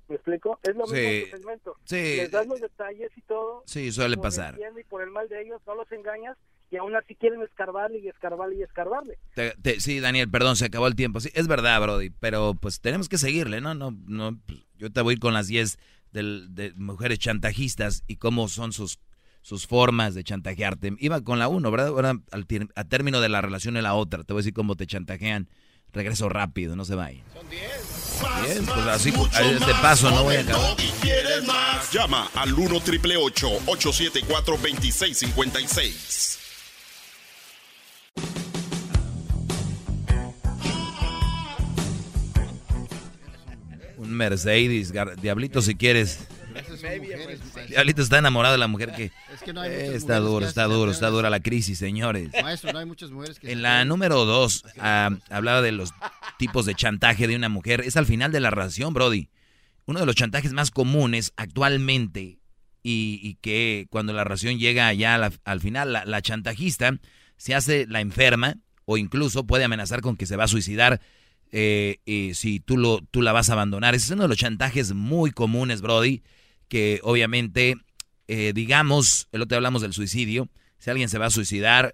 ¿Me 0.09 0.17
explico? 0.17 0.59
Es 0.65 0.75
lo 0.75 0.87
Sí. 0.87 0.95
mismo 0.95 1.09
en 1.11 1.25
tu 1.31 1.37
segmento. 1.37 1.77
Sí. 1.85 2.17
Les 2.17 2.31
das 2.31 2.47
los 2.49 2.61
detalles 2.61 3.11
y 3.17 3.21
todo. 3.23 3.63
Sí, 3.67 3.93
suele 3.93 4.17
pasar. 4.17 4.59
y 4.59 4.85
por 4.85 5.03
el 5.03 5.11
mal 5.11 5.29
de 5.29 5.43
ellos, 5.43 5.61
no 5.67 5.77
los 5.77 5.91
engañas 5.93 6.37
y 6.73 6.77
aún 6.77 6.95
así 6.97 7.15
quieren 7.15 7.41
escarbarle 7.43 7.99
y 7.99 8.09
escarbarle 8.09 8.57
y 8.57 8.63
escarbarle. 8.63 9.19
Te- 9.35 9.55
te- 9.63 9.79
sí, 9.81 10.01
Daniel, 10.01 10.29
perdón, 10.31 10.57
se 10.57 10.65
acabó 10.67 10.89
el 10.89 10.97
tiempo. 10.97 11.21
Sí, 11.21 11.31
es 11.35 11.47
verdad, 11.47 11.81
Brody, 11.81 12.11
pero 12.11 12.55
pues 12.61 12.81
tenemos 12.81 13.09
que 13.09 13.19
seguirle, 13.19 13.61
¿no? 13.61 13.75
no, 13.75 13.93
no 14.07 14.37
pues, 14.47 14.67
yo 14.77 14.91
te 14.93 15.01
voy 15.03 15.13
a 15.13 15.15
ir 15.15 15.21
con 15.21 15.35
las 15.35 15.47
10 15.47 15.79
del- 16.11 16.53
de 16.55 16.73
mujeres 16.75 17.21
chantajistas 17.21 18.03
y 18.09 18.17
cómo 18.17 18.49
son 18.49 18.73
sus, 18.73 18.99
sus 19.43 19.67
formas 19.67 20.15
de 20.15 20.25
chantajearte. 20.25 20.95
Iba 20.99 21.23
con 21.23 21.39
la 21.39 21.49
uno, 21.49 21.71
¿verdad? 21.71 21.89
Ahora, 21.89 22.15
al 22.31 22.47
a 22.75 22.85
término 22.85 23.21
de 23.21 23.29
la 23.29 23.41
relación 23.41 23.77
en 23.77 23.85
la 23.85 23.95
otra, 23.95 24.25
te 24.25 24.33
voy 24.33 24.41
a 24.41 24.43
decir 24.43 24.55
cómo 24.55 24.77
te 24.77 24.87
chantajean. 24.87 25.49
Regreso 25.93 26.29
rápido, 26.29 26.77
no 26.77 26.85
se 26.85 26.95
vayan. 26.95 27.25
Son 27.35 27.49
10. 27.51 28.01
Pues 28.21 28.87
así, 28.87 29.09
este 29.09 29.73
paso 29.81 30.11
no 30.11 30.25
voy 30.25 30.37
a 30.37 30.41
acabar. 30.41 30.77
¿Quieres 31.01 31.45
más? 31.47 31.91
Llama 31.93 32.31
al 32.35 32.53
1 32.53 32.81
triple 32.81 33.17
874 33.17 34.57
2656. 34.57 36.39
Un 43.97 44.13
Mercedes, 44.13 44.93
Diablito, 45.21 45.63
si 45.63 45.75
quieres. 45.75 46.21
Diablito 47.69 48.03
está 48.03 48.19
enamorado 48.19 48.53
de 48.53 48.59
la 48.59 48.67
mujer 48.69 48.93
que... 48.95 49.11
Es 49.35 49.43
que 49.45 49.53
no 49.53 49.61
hay 49.61 49.71
Eh, 49.71 49.95
está 49.95 50.19
duro, 50.19 50.45
está 50.47 50.65
duro, 50.65 50.91
está 50.91 51.09
dura 51.09 51.31
la 51.31 51.41
crisis, 51.41 51.79
señores. 51.79 52.31
Maestro, 52.43 52.73
no 52.73 52.79
hay 52.81 52.87
muchas 52.87 53.11
mujeres 53.11 53.39
que 53.39 53.53
En 53.53 53.63
la 53.63 53.85
número 53.85 54.25
dos, 54.25 54.65
ah, 54.79 55.11
hablaba 55.31 55.63
de 55.63 55.73
los 55.73 55.93
tipos 56.39 56.67
de 56.67 56.75
chantaje 56.75 57.27
de 57.27 57.37
una 57.37 57.49
mujer. 57.49 57.83
Es 57.85 57.97
al 57.97 58.07
final 58.07 58.33
de 58.33 58.41
la 58.41 58.51
relación, 58.51 58.93
Brody. 58.95 59.29
Uno 59.87 60.01
de 60.01 60.07
los 60.07 60.15
chantajes 60.15 60.53
más 60.53 60.71
comunes 60.71 61.33
actualmente 61.37 62.39
y, 62.83 63.21
y 63.23 63.35
que 63.41 63.87
cuando 63.91 64.13
la 64.13 64.25
relación 64.25 64.59
llega 64.59 64.87
allá 64.87 65.15
a 65.15 65.19
la- 65.19 65.33
al 65.45 65.61
final, 65.61 65.93
la, 65.93 66.05
la 66.05 66.23
chantajista 66.23 66.99
se 67.37 67.55
hace 67.55 67.87
la 67.87 68.01
enferma 68.01 68.57
o 68.85 68.97
incluso 68.99 69.47
puede 69.47 69.65
amenazar 69.65 70.01
con 70.01 70.17
que 70.17 70.27
se 70.27 70.37
va 70.37 70.45
a 70.45 70.49
suicidar 70.49 71.01
eh, 71.53 71.99
y 72.05 72.35
si 72.35 72.61
tú, 72.61 72.77
lo, 72.77 73.01
tú 73.11 73.23
la 73.23 73.33
vas 73.33 73.51
a 73.51 73.55
abandonar. 73.55 73.95
Ese 73.95 74.07
es 74.07 74.11
uno 74.13 74.23
de 74.23 74.29
los 74.29 74.37
chantajes 74.39 74.93
muy 74.93 75.31
comunes, 75.33 75.81
Brody, 75.83 76.23
que 76.71 77.01
obviamente, 77.03 77.75
eh, 78.29 78.53
digamos, 78.55 79.29
el 79.33 79.43
otro 79.43 79.57
hablamos 79.57 79.83
del 79.83 79.93
suicidio. 79.93 80.49
Si 80.79 80.89
alguien 80.89 81.11
se 81.11 81.19
va 81.19 81.27
a 81.27 81.31
suicidar, 81.31 81.93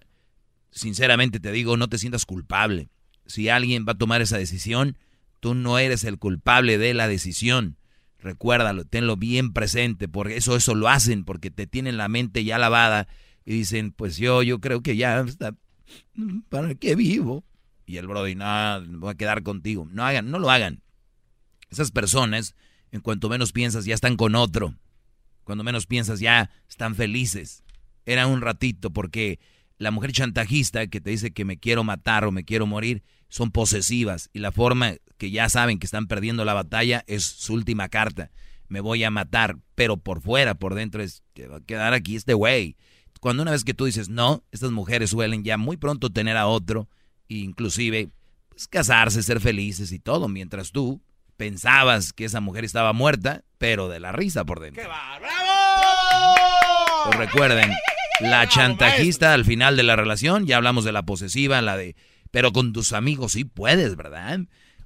sinceramente 0.70 1.40
te 1.40 1.50
digo, 1.50 1.76
no 1.76 1.88
te 1.88 1.98
sientas 1.98 2.26
culpable. 2.26 2.88
Si 3.24 3.48
alguien 3.48 3.86
va 3.88 3.92
a 3.92 3.98
tomar 3.98 4.20
esa 4.20 4.38
decisión, 4.38 4.98
tú 5.40 5.54
no 5.54 5.78
eres 5.78 6.04
el 6.04 6.18
culpable 6.18 6.78
de 6.78 6.94
la 6.94 7.08
decisión. 7.08 7.78
Recuérdalo, 8.20 8.84
tenlo 8.84 9.16
bien 9.16 9.52
presente, 9.54 10.08
porque 10.08 10.36
eso, 10.36 10.54
eso 10.54 10.74
lo 10.74 10.88
hacen, 10.88 11.24
porque 11.24 11.50
te 11.50 11.66
tienen 11.66 11.96
la 11.96 12.08
mente 12.08 12.44
ya 12.44 12.58
lavada 12.58 13.08
y 13.46 13.54
dicen, 13.54 13.92
pues 13.92 14.18
yo, 14.18 14.42
yo 14.42 14.60
creo 14.60 14.82
que 14.82 14.96
ya 14.96 15.20
está, 15.20 15.54
¿para 16.50 16.74
qué 16.74 16.94
vivo? 16.96 17.44
Y 17.86 17.96
el 17.96 18.08
Brody, 18.08 18.34
no, 18.34 18.82
voy 18.98 19.10
a 19.10 19.14
quedar 19.14 19.42
contigo. 19.42 19.88
No 19.90 20.04
hagan, 20.04 20.30
no 20.30 20.38
lo 20.38 20.50
hagan. 20.50 20.82
Esas 21.70 21.92
personas, 21.92 22.54
en 22.96 23.02
cuanto 23.02 23.28
menos 23.28 23.52
piensas, 23.52 23.84
ya 23.84 23.94
están 23.94 24.16
con 24.16 24.34
otro. 24.34 24.74
Cuando 25.44 25.62
menos 25.62 25.86
piensas, 25.86 26.18
ya 26.18 26.50
están 26.68 26.94
felices. 26.94 27.62
Era 28.04 28.26
un 28.26 28.40
ratito, 28.40 28.90
porque 28.90 29.38
la 29.78 29.90
mujer 29.90 30.12
chantajista 30.12 30.86
que 30.88 31.00
te 31.00 31.10
dice 31.10 31.30
que 31.30 31.44
me 31.44 31.58
quiero 31.58 31.84
matar 31.84 32.24
o 32.24 32.32
me 32.32 32.44
quiero 32.44 32.66
morir, 32.66 33.04
son 33.28 33.50
posesivas. 33.50 34.30
Y 34.32 34.40
la 34.40 34.50
forma 34.50 34.94
que 35.18 35.30
ya 35.30 35.48
saben 35.48 35.78
que 35.78 35.86
están 35.86 36.06
perdiendo 36.06 36.44
la 36.44 36.54
batalla 36.54 37.04
es 37.06 37.24
su 37.24 37.54
última 37.54 37.88
carta. 37.88 38.30
Me 38.68 38.80
voy 38.80 39.04
a 39.04 39.10
matar, 39.10 39.58
pero 39.74 39.96
por 39.96 40.20
fuera, 40.20 40.54
por 40.54 40.74
dentro 40.74 41.02
es 41.02 41.22
que 41.34 41.46
va 41.46 41.58
a 41.58 41.64
quedar 41.64 41.92
aquí 41.92 42.16
este 42.16 42.34
güey. 42.34 42.76
Cuando 43.20 43.42
una 43.42 43.52
vez 43.52 43.64
que 43.64 43.74
tú 43.74 43.84
dices 43.84 44.08
no, 44.08 44.44
estas 44.52 44.72
mujeres 44.72 45.10
suelen 45.10 45.44
ya 45.44 45.56
muy 45.56 45.76
pronto 45.76 46.10
tener 46.10 46.36
a 46.36 46.46
otro, 46.46 46.88
e 47.28 47.36
inclusive 47.36 48.10
pues, 48.48 48.68
casarse, 48.68 49.22
ser 49.22 49.40
felices 49.40 49.92
y 49.92 49.98
todo, 49.98 50.28
mientras 50.28 50.72
tú 50.72 51.02
pensabas 51.36 52.12
que 52.12 52.24
esa 52.24 52.40
mujer 52.40 52.64
estaba 52.64 52.92
muerta, 52.92 53.42
pero 53.58 53.88
de 53.88 54.00
la 54.00 54.12
risa 54.12 54.44
por 54.44 54.60
dentro. 54.60 54.82
Pues 57.04 57.18
recuerden, 57.18 57.72
la 58.20 58.48
chantajista 58.48 59.32
al 59.32 59.44
final 59.44 59.76
de 59.76 59.82
la 59.82 59.96
relación, 59.96 60.46
ya 60.46 60.56
hablamos 60.56 60.84
de 60.84 60.92
la 60.92 61.02
posesiva, 61.04 61.60
la 61.62 61.76
de, 61.76 61.96
pero 62.30 62.52
con 62.52 62.72
tus 62.72 62.92
amigos 62.92 63.32
sí 63.32 63.44
puedes, 63.44 63.96
¿verdad? 63.96 64.40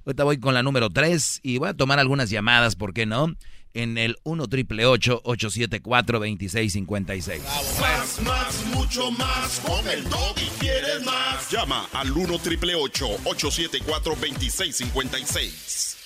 Ahorita 0.05 0.23
voy 0.23 0.39
con 0.39 0.53
la 0.53 0.63
número 0.63 0.89
3 0.89 1.39
y 1.43 1.57
voy 1.57 1.69
a 1.69 1.73
tomar 1.73 1.99
algunas 1.99 2.29
llamadas, 2.29 2.75
¿por 2.75 2.93
qué 2.93 3.05
no? 3.05 3.35
En 3.73 3.97
el 3.97 4.17
1 4.23 4.47
triple 4.47 4.85
874 4.85 6.19
2656. 6.19 7.41
Más, 7.79 8.21
más, 8.21 8.65
mucho 8.65 9.09
más. 9.11 9.61
Con 9.61 9.87
el 9.87 10.03
doggy 10.09 10.49
quieres 10.59 11.05
más. 11.05 11.49
Llama 11.49 11.87
al 11.93 12.11
1 12.11 12.39
triple 12.39 12.75
874 12.75 14.15
2656. 14.15 16.00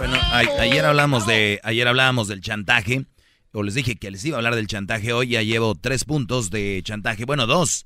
Bueno, 0.00 0.16
ayer 0.32 0.82
hablamos 0.86 1.26
de, 1.26 1.60
ayer 1.62 1.86
hablábamos 1.86 2.26
del 2.26 2.40
chantaje, 2.40 3.04
o 3.52 3.62
les 3.62 3.74
dije 3.74 3.96
que 3.96 4.10
les 4.10 4.24
iba 4.24 4.34
a 4.34 4.38
hablar 4.38 4.54
del 4.54 4.66
chantaje 4.66 5.12
hoy, 5.12 5.28
ya 5.28 5.42
llevo 5.42 5.74
tres 5.74 6.06
puntos 6.06 6.48
de 6.48 6.80
chantaje, 6.82 7.26
bueno, 7.26 7.46
dos, 7.46 7.84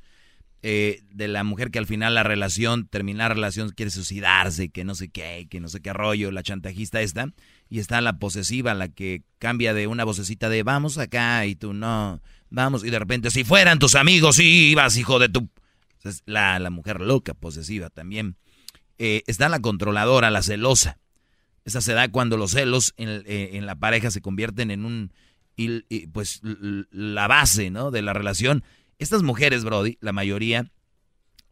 eh, 0.63 1.01
de 1.11 1.27
la 1.27 1.43
mujer 1.43 1.73
que 1.73 1.81
al 1.81 1.89
final 1.89 2.15
la 2.15 2.23
relación, 2.23 2.87
terminar 2.87 3.31
la 3.31 3.35
relación, 3.35 3.71
quiere 3.71 3.91
suicidarse, 3.91 4.69
que 4.69 4.85
no 4.85 4.95
sé 4.95 5.09
qué, 5.09 5.49
que 5.51 5.59
no 5.59 5.67
sé 5.67 5.83
qué 5.83 5.93
rollo, 5.93 6.31
la 6.31 6.45
chantajista 6.45 7.01
esta, 7.01 7.33
y 7.69 7.81
está 7.81 8.01
la 8.01 8.21
posesiva, 8.21 8.75
la 8.75 8.91
que 8.91 9.25
cambia 9.41 9.75
de 9.75 9.89
una 9.89 10.05
vocecita 10.05 10.49
de 10.49 10.63
vamos 10.63 10.99
acá 10.99 11.45
y 11.47 11.57
tú 11.57 11.73
no, 11.73 12.23
vamos, 12.49 12.85
y 12.85 12.91
de 12.91 12.99
repente 13.01 13.33
si 13.33 13.43
fueran 13.43 13.81
tus 13.81 13.97
amigos, 13.97 14.37
sí 14.37 14.71
ibas, 14.71 14.97
hijo 14.97 15.19
de 15.19 15.31
tu... 15.31 15.49
La, 16.27 16.61
la 16.61 16.71
mujer 16.71 17.01
loca, 17.01 17.35
posesiva 17.35 17.91
también. 17.91 18.37
Eh, 18.99 19.25
está 19.27 19.49
la 19.49 19.59
controladora, 19.59 20.31
la 20.31 20.43
celosa. 20.43 20.99
Esa 21.65 21.81
se 21.81 21.93
da 21.95 22.09
cuando 22.09 22.37
los 22.37 22.53
celos 22.53 22.93
en, 22.97 23.09
eh, 23.27 23.51
en 23.55 23.67
la 23.67 23.77
pareja 23.77 24.11
se 24.11 24.21
convierten 24.21 24.71
en 24.71 24.85
un, 24.85 25.13
pues 26.13 26.41
la 26.43 27.27
base, 27.27 27.71
¿no? 27.71 27.91
De 27.91 28.03
la 28.03 28.13
relación. 28.13 28.65
Estas 28.99 29.23
mujeres, 29.23 29.65
Brody, 29.65 29.97
la 30.01 30.13
mayoría 30.13 30.71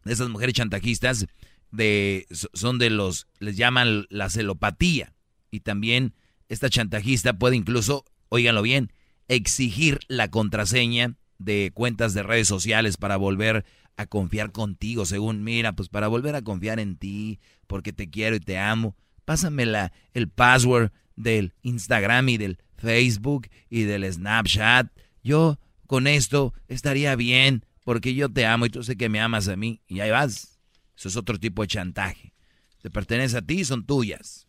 de 0.03 0.13
esas 0.13 0.29
mujeres 0.29 0.53
chantajistas 0.55 1.25
de, 1.71 2.27
so- 2.31 2.49
son 2.53 2.77
de 2.77 2.89
los, 2.89 3.27
les 3.39 3.57
llaman 3.57 4.05
la 4.09 4.29
celopatía. 4.29 5.13
Y 5.49 5.61
también 5.61 6.13
esta 6.49 6.69
chantajista 6.69 7.33
puede 7.33 7.55
incluso, 7.55 8.05
óiganlo 8.29 8.61
bien, 8.61 8.91
exigir 9.27 9.99
la 10.07 10.29
contraseña 10.29 11.15
de 11.39 11.71
cuentas 11.73 12.13
de 12.13 12.23
redes 12.23 12.47
sociales 12.47 12.97
para 12.97 13.17
volver 13.17 13.65
a 13.97 14.05
confiar 14.05 14.51
contigo, 14.51 15.05
según, 15.05 15.43
mira, 15.43 15.73
pues 15.73 15.89
para 15.89 16.07
volver 16.07 16.35
a 16.35 16.41
confiar 16.41 16.79
en 16.79 16.97
ti, 16.97 17.39
porque 17.67 17.93
te 17.93 18.09
quiero 18.09 18.35
y 18.35 18.39
te 18.39 18.57
amo. 18.57 18.95
Pásame 19.25 19.65
la, 19.65 19.91
el 20.13 20.29
password 20.29 20.91
del 21.15 21.53
Instagram 21.61 22.29
y 22.29 22.37
del 22.37 22.57
Facebook 22.77 23.47
y 23.69 23.83
del 23.83 24.11
Snapchat. 24.11 24.87
Yo 25.23 25.59
con 25.87 26.07
esto 26.07 26.53
estaría 26.67 27.15
bien 27.15 27.65
porque 27.83 28.15
yo 28.15 28.29
te 28.29 28.45
amo 28.45 28.65
y 28.65 28.69
tú 28.69 28.83
sé 28.83 28.95
que 28.97 29.09
me 29.09 29.19
amas 29.21 29.47
a 29.47 29.55
mí. 29.55 29.81
Y 29.87 29.99
ahí 30.01 30.09
vas. 30.11 30.59
Eso 30.97 31.07
es 31.09 31.15
otro 31.17 31.39
tipo 31.39 31.61
de 31.61 31.67
chantaje. 31.67 32.33
Te 32.81 32.89
pertenece 32.89 33.37
a 33.37 33.41
ti, 33.41 33.63
son 33.65 33.85
tuyas. 33.85 34.47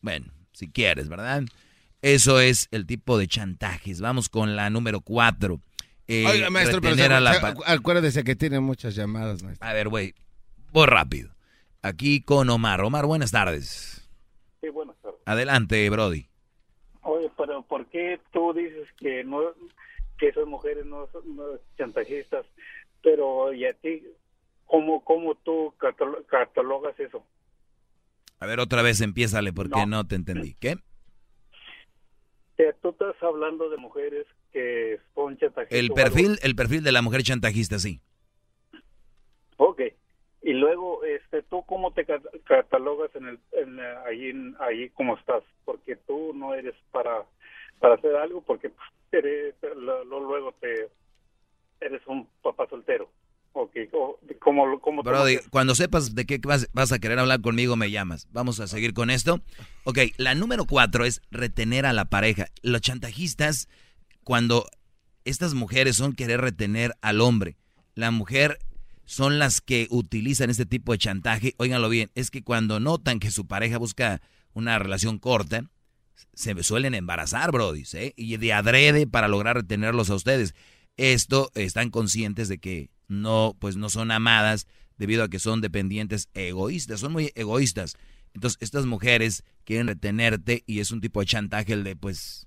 Bueno, 0.00 0.32
si 0.52 0.70
quieres, 0.70 1.08
¿verdad? 1.08 1.42
Eso 2.02 2.40
es 2.40 2.68
el 2.70 2.86
tipo 2.86 3.18
de 3.18 3.26
chantajes. 3.26 4.00
Vamos 4.00 4.28
con 4.28 4.56
la 4.56 4.70
número 4.70 5.00
cuatro. 5.00 5.60
Eh, 6.06 6.24
Oiga, 6.26 6.50
maestro, 6.50 6.80
pero 6.82 6.94
se- 6.96 7.08
la 7.08 7.54
acuérdese 7.66 8.24
que 8.24 8.36
tiene 8.36 8.60
muchas 8.60 8.94
llamadas, 8.94 9.42
maestro. 9.42 9.66
a 9.66 9.72
ver, 9.72 9.88
güey, 9.88 10.14
voy 10.72 10.86
rápido. 10.86 11.34
Aquí 11.80 12.20
con 12.20 12.50
Omar. 12.50 12.82
Omar, 12.82 13.06
buenas 13.06 13.30
tardes. 13.30 14.03
Sí, 14.64 14.70
buenas 14.70 14.96
tardes. 15.02 15.20
Adelante, 15.26 15.90
Brody. 15.90 16.26
Oye, 17.02 17.30
pero 17.36 17.62
¿por 17.64 17.84
qué 17.88 18.18
tú 18.32 18.54
dices 18.54 18.88
que 18.96 19.22
no 19.22 19.42
que 20.18 20.28
esas 20.28 20.46
mujeres 20.46 20.86
no 20.86 21.06
son 21.12 21.36
no 21.36 21.42
son 21.48 21.60
chantajistas? 21.76 22.46
Pero 23.02 23.52
y 23.52 23.66
a 23.66 23.74
ti, 23.74 24.02
¿cómo, 24.64 25.04
cómo 25.04 25.34
tú 25.34 25.74
catalo- 25.78 26.24
catalogas 26.24 26.98
eso? 26.98 27.26
A 28.40 28.46
ver, 28.46 28.58
otra 28.58 28.80
vez 28.80 29.02
empiézale 29.02 29.52
porque 29.52 29.84
no, 29.86 30.06
te 30.06 30.14
entendí. 30.14 30.54
¿Qué? 30.54 30.76
Que 32.56 32.72
tú 32.80 32.88
estás 32.90 33.16
hablando 33.22 33.68
de 33.68 33.76
mujeres 33.76 34.26
que 34.50 34.98
son 35.14 35.36
chantajistas. 35.36 35.78
El 35.78 35.90
perfil, 35.90 36.38
el 36.42 36.56
perfil 36.56 36.82
de 36.82 36.92
la 36.92 37.02
mujer 37.02 37.22
chantajista, 37.22 37.78
sí. 37.78 38.00
Ok. 39.58 39.82
Y 40.46 40.52
luego, 40.52 41.02
este, 41.04 41.42
¿tú 41.42 41.64
cómo 41.66 41.92
te 41.94 42.04
cat- 42.04 42.22
catalogas 42.44 43.10
en 43.16 43.28
el, 43.28 43.38
en, 43.52 43.80
allí, 44.06 44.28
en- 44.28 44.54
allí 44.60 44.90
como 44.90 45.16
estás? 45.16 45.42
Porque 45.64 45.96
tú 45.96 46.32
no 46.34 46.54
eres 46.54 46.74
para, 46.92 47.24
para 47.80 47.94
hacer 47.94 48.14
algo, 48.16 48.42
porque 48.42 48.68
pues, 48.68 48.86
eres, 49.10 49.54
lo- 49.76 50.04
lo- 50.04 50.20
luego 50.20 50.52
te 50.60 50.90
eres 51.80 52.02
un 52.06 52.28
papá 52.42 52.66
soltero. 52.68 53.10
Ok, 53.54 53.70
o- 53.92 54.18
como, 54.40 54.78
como 54.80 55.02
Brody, 55.02 55.38
cuando 55.50 55.74
sepas 55.74 56.14
de 56.14 56.26
qué 56.26 56.38
vas, 56.44 56.68
vas 56.74 56.92
a 56.92 56.98
querer 56.98 57.18
hablar 57.20 57.40
conmigo, 57.40 57.76
me 57.76 57.90
llamas. 57.90 58.28
Vamos 58.30 58.60
a 58.60 58.66
seguir 58.66 58.92
con 58.92 59.08
esto. 59.10 59.40
Ok, 59.84 59.98
la 60.18 60.34
número 60.34 60.66
cuatro 60.66 61.06
es 61.06 61.22
retener 61.30 61.86
a 61.86 61.92
la 61.94 62.04
pareja. 62.06 62.48
Los 62.62 62.82
chantajistas, 62.82 63.68
cuando 64.24 64.66
estas 65.24 65.54
mujeres 65.54 65.96
son 65.96 66.12
querer 66.14 66.40
retener 66.42 66.92
al 67.00 67.22
hombre, 67.22 67.56
la 67.94 68.10
mujer 68.10 68.58
son 69.06 69.38
las 69.38 69.60
que 69.60 69.86
utilizan 69.90 70.50
este 70.50 70.66
tipo 70.66 70.92
de 70.92 70.98
chantaje. 70.98 71.54
Óiganlo 71.58 71.88
bien, 71.88 72.10
es 72.14 72.30
que 72.30 72.42
cuando 72.42 72.80
notan 72.80 73.20
que 73.20 73.30
su 73.30 73.46
pareja 73.46 73.78
busca 73.78 74.22
una 74.52 74.78
relación 74.78 75.18
corta, 75.18 75.70
se 76.34 76.60
suelen 76.62 76.94
embarazar, 76.94 77.52
Brody. 77.52 77.84
Y 78.16 78.36
de 78.36 78.52
adrede 78.52 79.06
para 79.06 79.28
lograr 79.28 79.56
retenerlos 79.56 80.10
a 80.10 80.14
ustedes. 80.14 80.54
Esto 80.96 81.50
están 81.54 81.90
conscientes 81.90 82.48
de 82.48 82.58
que 82.58 82.90
no, 83.08 83.56
pues 83.58 83.76
no 83.76 83.90
son 83.90 84.10
amadas 84.10 84.66
debido 84.96 85.24
a 85.24 85.28
que 85.28 85.38
son 85.38 85.60
dependientes 85.60 86.28
egoístas, 86.34 87.00
son 87.00 87.12
muy 87.12 87.32
egoístas. 87.34 87.96
Entonces, 88.32 88.58
estas 88.60 88.86
mujeres 88.86 89.44
quieren 89.64 89.86
retenerte 89.86 90.62
y 90.66 90.80
es 90.80 90.90
un 90.90 91.00
tipo 91.00 91.20
de 91.20 91.26
chantaje 91.26 91.72
el 91.72 91.84
de, 91.84 91.96
pues, 91.96 92.46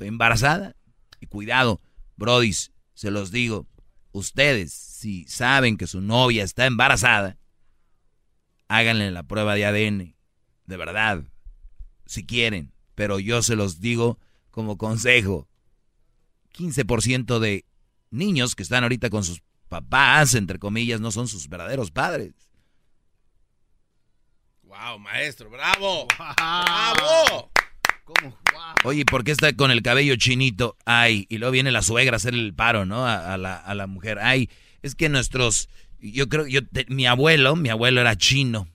embarazada. 0.00 0.76
Y 1.20 1.26
cuidado, 1.26 1.80
brodis, 2.16 2.72
se 2.94 3.10
los 3.10 3.30
digo, 3.30 3.66
ustedes, 4.12 4.72
si 5.00 5.24
saben 5.24 5.78
que 5.78 5.86
su 5.86 6.02
novia 6.02 6.44
está 6.44 6.66
embarazada, 6.66 7.38
háganle 8.68 9.10
la 9.10 9.22
prueba 9.22 9.54
de 9.54 9.64
ADN, 9.64 10.14
de 10.66 10.76
verdad, 10.76 11.24
si 12.04 12.26
quieren, 12.26 12.74
pero 12.94 13.18
yo 13.18 13.42
se 13.42 13.56
los 13.56 13.80
digo 13.80 14.18
como 14.50 14.76
consejo. 14.76 15.48
15% 16.54 17.38
de 17.38 17.64
niños 18.10 18.54
que 18.54 18.62
están 18.62 18.82
ahorita 18.82 19.08
con 19.08 19.24
sus 19.24 19.40
papás, 19.70 20.34
entre 20.34 20.58
comillas, 20.58 21.00
no 21.00 21.10
son 21.10 21.28
sus 21.28 21.48
verdaderos 21.48 21.90
padres. 21.90 22.34
Wow, 24.64 24.98
maestro, 24.98 25.48
bravo. 25.48 26.08
Bravo. 26.36 27.50
¿Cómo? 28.04 28.36
Wow. 28.52 28.74
Oye, 28.84 29.06
¿por 29.06 29.24
qué 29.24 29.30
está 29.30 29.54
con 29.54 29.70
el 29.70 29.80
cabello 29.80 30.14
chinito? 30.16 30.76
Ay, 30.84 31.24
y 31.30 31.38
luego 31.38 31.52
viene 31.52 31.70
la 31.70 31.80
suegra 31.80 32.16
a 32.16 32.18
hacer 32.18 32.34
el 32.34 32.52
paro, 32.52 32.84
¿no? 32.84 33.06
A, 33.06 33.32
a 33.32 33.38
la, 33.38 33.56
a 33.56 33.74
la 33.74 33.86
mujer. 33.86 34.18
Ay, 34.18 34.50
es 34.82 34.94
que 34.94 35.08
nuestros, 35.08 35.68
yo 36.00 36.28
creo, 36.28 36.46
yo 36.46 36.66
te- 36.66 36.86
mi 36.88 37.06
abuelo, 37.06 37.56
mi 37.56 37.68
abuelo 37.68 38.00
era 38.00 38.16
chino. 38.16 38.68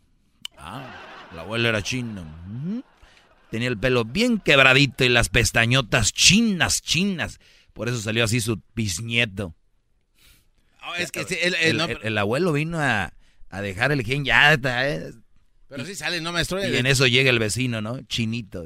Ah, 0.57 1.27
el 1.31 1.39
abuelo 1.39 1.69
era 1.69 1.81
chino. 1.81 2.25
Tenía 3.51 3.67
el 3.69 3.77
pelo 3.77 4.03
bien 4.05 4.39
quebradito 4.39 5.03
y 5.03 5.09
las 5.09 5.29
pestañotas 5.29 6.11
chinas, 6.13 6.81
chinas. 6.81 7.39
Por 7.73 7.87
eso 7.89 7.99
salió 7.99 8.23
así 8.23 8.41
su 8.41 8.61
bisnieto. 8.75 9.55
Oh, 10.87 10.93
es 10.95 11.11
que 11.11 11.21
el- 11.21 11.33
el- 11.33 11.55
El, 11.55 11.77
no, 11.77 11.85
el- 11.85 11.99
el 12.03 12.17
abuelo 12.17 12.51
vino 12.53 12.79
a, 12.79 13.13
a 13.49 13.61
dejar 13.61 13.91
el 13.91 14.03
gen 14.03 14.23
ya, 14.25 14.53
está, 14.53 14.87
eh. 14.89 15.11
pero 15.67 15.85
sí 15.85 15.95
sale, 15.95 16.21
no, 16.21 16.31
maestro. 16.31 16.63
Y 16.65 16.75
en 16.75 16.85
eso 16.85 17.07
llega 17.07 17.29
el 17.29 17.39
vecino, 17.39 17.81
¿no? 17.81 18.01
Chinito. 18.03 18.65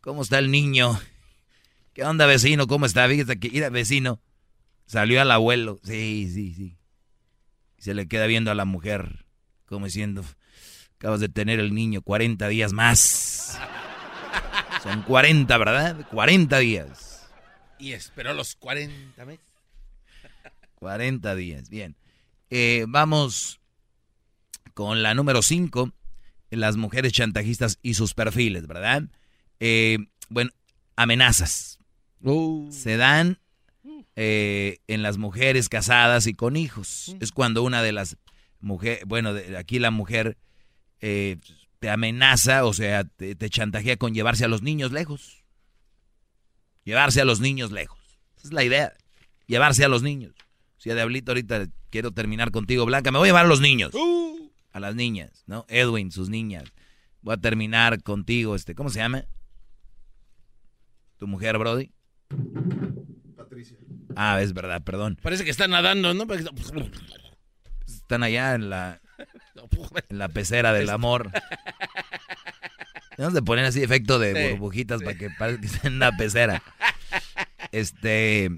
¿Cómo 0.00 0.22
está 0.22 0.38
el 0.38 0.50
niño? 0.50 0.98
¿Qué 1.94 2.04
onda, 2.04 2.26
vecino? 2.26 2.66
¿Cómo 2.66 2.86
está? 2.86 3.08
Fíjate 3.08 3.38
que, 3.40 3.50
mira, 3.50 3.70
vecino. 3.70 4.20
Salió 4.86 5.20
al 5.20 5.30
abuelo. 5.30 5.80
Sí, 5.84 6.30
sí, 6.32 6.54
sí. 6.54 6.78
Y 7.76 7.82
se 7.82 7.94
le 7.94 8.08
queda 8.08 8.26
viendo 8.26 8.50
a 8.50 8.54
la 8.54 8.64
mujer, 8.64 9.26
como 9.66 9.86
diciendo, 9.86 10.24
acabas 10.96 11.20
de 11.20 11.28
tener 11.28 11.60
el 11.60 11.74
niño 11.74 12.02
40 12.02 12.48
días 12.48 12.72
más. 12.72 13.58
Son 14.82 15.02
40, 15.02 15.58
¿verdad? 15.58 16.06
40 16.10 16.58
días. 16.58 17.28
Y 17.78 17.92
esperó 17.92 18.32
los 18.32 18.54
40 18.56 19.24
meses. 19.24 19.44
40 20.76 21.34
días, 21.34 21.68
bien. 21.68 21.96
Eh, 22.50 22.84
vamos 22.88 23.60
con 24.74 25.02
la 25.02 25.14
número 25.14 25.42
5, 25.42 25.90
las 26.50 26.76
mujeres 26.76 27.12
chantajistas 27.12 27.78
y 27.82 27.94
sus 27.94 28.14
perfiles, 28.14 28.66
¿verdad? 28.66 29.04
Eh, 29.58 29.98
bueno, 30.28 30.52
amenazas. 30.94 31.78
Se 32.70 32.96
dan 32.96 33.38
eh, 34.16 34.78
en 34.88 35.02
las 35.02 35.18
mujeres 35.18 35.68
casadas 35.68 36.26
y 36.26 36.34
con 36.34 36.56
hijos. 36.56 37.14
Es 37.20 37.32
cuando 37.32 37.62
una 37.62 37.82
de 37.82 37.92
las 37.92 38.16
mujeres, 38.60 39.04
bueno, 39.06 39.32
de- 39.34 39.56
aquí 39.56 39.78
la 39.78 39.90
mujer 39.90 40.36
eh, 41.00 41.36
te 41.78 41.90
amenaza, 41.90 42.64
o 42.64 42.72
sea, 42.72 43.04
te, 43.04 43.34
te 43.34 43.50
chantajea 43.50 43.96
con 43.98 44.14
llevarse 44.14 44.44
a 44.44 44.48
los 44.48 44.62
niños 44.62 44.90
lejos. 44.92 45.44
Llevarse 46.84 47.20
a 47.20 47.24
los 47.24 47.40
niños 47.40 47.70
lejos. 47.72 47.98
Esa 48.36 48.48
es 48.48 48.52
la 48.54 48.64
idea. 48.64 48.92
Llevarse 49.46 49.84
a 49.84 49.88
los 49.88 50.02
niños. 50.02 50.34
Si 50.78 50.90
a 50.90 50.94
Diablito 50.94 51.32
ahorita 51.32 51.66
quiero 51.90 52.12
terminar 52.12 52.50
contigo, 52.50 52.84
Blanca, 52.86 53.10
me 53.10 53.18
voy 53.18 53.26
a 53.26 53.30
llevar 53.30 53.44
a 53.44 53.48
los 53.48 53.60
niños. 53.60 53.92
A 54.72 54.80
las 54.80 54.94
niñas, 54.94 55.42
¿no? 55.46 55.64
Edwin, 55.68 56.10
sus 56.12 56.28
niñas. 56.30 56.64
Voy 57.22 57.34
a 57.34 57.38
terminar 57.38 58.02
contigo, 58.02 58.54
este, 58.54 58.74
¿cómo 58.74 58.88
se 58.90 58.98
llama? 59.00 59.24
¿Tu 61.18 61.26
mujer, 61.26 61.58
Brody? 61.58 61.90
Ah, 64.16 64.40
es 64.40 64.52
verdad, 64.54 64.82
perdón. 64.82 65.18
Parece 65.22 65.44
que 65.44 65.50
está 65.50 65.68
nadando, 65.68 66.14
¿no? 66.14 66.26
Están 67.86 68.22
allá 68.22 68.54
en 68.54 68.70
la, 68.70 69.00
en 70.08 70.18
la 70.18 70.28
pecera 70.28 70.72
del 70.72 70.88
amor. 70.90 71.30
Vamos 73.18 73.34
de 73.34 73.42
poner 73.42 73.64
así 73.64 73.82
efecto 73.82 74.18
de 74.18 74.34
Sí, 74.34 74.52
burbujitas 74.52 75.02
para 75.02 75.16
que 75.16 75.30
parezca 75.30 75.60
que 75.60 75.66
estén 75.66 75.92
en 75.94 75.98
la 75.98 76.16
pecera. 76.16 76.62
Este, 77.72 78.50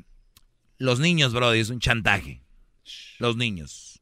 los 0.79 1.01
niños, 1.01 1.33
Brody, 1.33 1.61
es 1.61 1.71
un 1.71 1.81
chantaje. 1.81 2.42
Los 3.18 3.37
niños. 3.37 4.01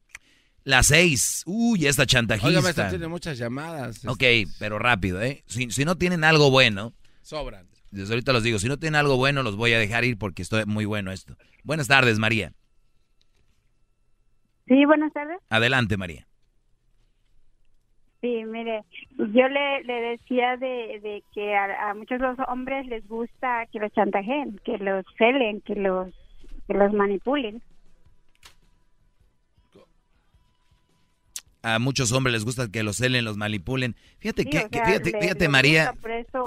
Las 0.63 0.87
seis. 0.87 1.43
Uy, 1.45 1.87
esta 1.87 2.03
Oiga, 2.03 2.07
chantajista. 2.07 2.61
maestro, 2.61 2.89
tiene 2.89 3.07
muchas 3.07 3.37
llamadas. 3.37 4.03
Ok, 4.05 4.23
pero 4.59 4.79
rápido, 4.79 5.21
¿eh? 5.21 5.43
Si, 5.47 5.71
si 5.71 5.85
no 5.85 5.97
tienen 5.97 6.23
algo 6.23 6.51
bueno, 6.51 6.93
Sobran. 7.21 7.67
Desde 7.91 8.13
ahorita 8.13 8.33
los 8.33 8.43
digo, 8.43 8.59
si 8.59 8.67
no 8.67 8.77
tienen 8.77 8.99
algo 8.99 9.17
bueno, 9.17 9.43
los 9.43 9.55
voy 9.55 9.73
a 9.73 9.79
dejar 9.79 10.05
ir 10.05 10.17
porque 10.17 10.41
estoy 10.41 10.65
muy 10.65 10.85
bueno 10.85 11.11
esto. 11.11 11.35
Buenas 11.63 11.87
tardes, 11.87 12.19
María. 12.19 12.53
Sí, 14.67 14.85
buenas 14.85 15.13
tardes. 15.13 15.37
Adelante, 15.49 15.97
María. 15.97 16.27
Sí, 18.19 18.43
mire, 18.45 18.83
yo 19.17 19.47
le, 19.47 19.83
le 19.83 20.01
decía 20.01 20.57
de, 20.57 20.99
de 21.01 21.23
que 21.33 21.55
a, 21.55 21.91
a 21.91 21.93
muchos 21.93 22.19
los 22.19 22.37
hombres 22.47 22.85
les 22.87 23.07
gusta 23.07 23.67
que 23.71 23.79
los 23.79 23.91
chantajeen, 23.93 24.59
que 24.65 24.77
los 24.79 25.05
celen, 25.17 25.61
que 25.61 25.75
los, 25.75 26.13
que 26.67 26.73
los 26.73 26.91
manipulen. 26.93 27.61
A 31.75 31.79
muchos 31.79 32.11
hombres 32.11 32.33
les 32.33 32.45
gusta 32.45 32.69
que 32.69 32.83
los 32.83 32.97
celen, 32.97 33.25
los 33.25 33.35
manipulen. 33.37 33.95
Fíjate, 34.19 34.43
Sí, 34.43 34.49
que, 34.49 34.59
o 34.59 34.69
que- 34.69 34.77
sea, 34.77 34.85
fíjate, 34.85 35.11
le- 35.11 35.19
fíjate 35.21 35.39
le 35.45 35.49
María, 35.49 35.93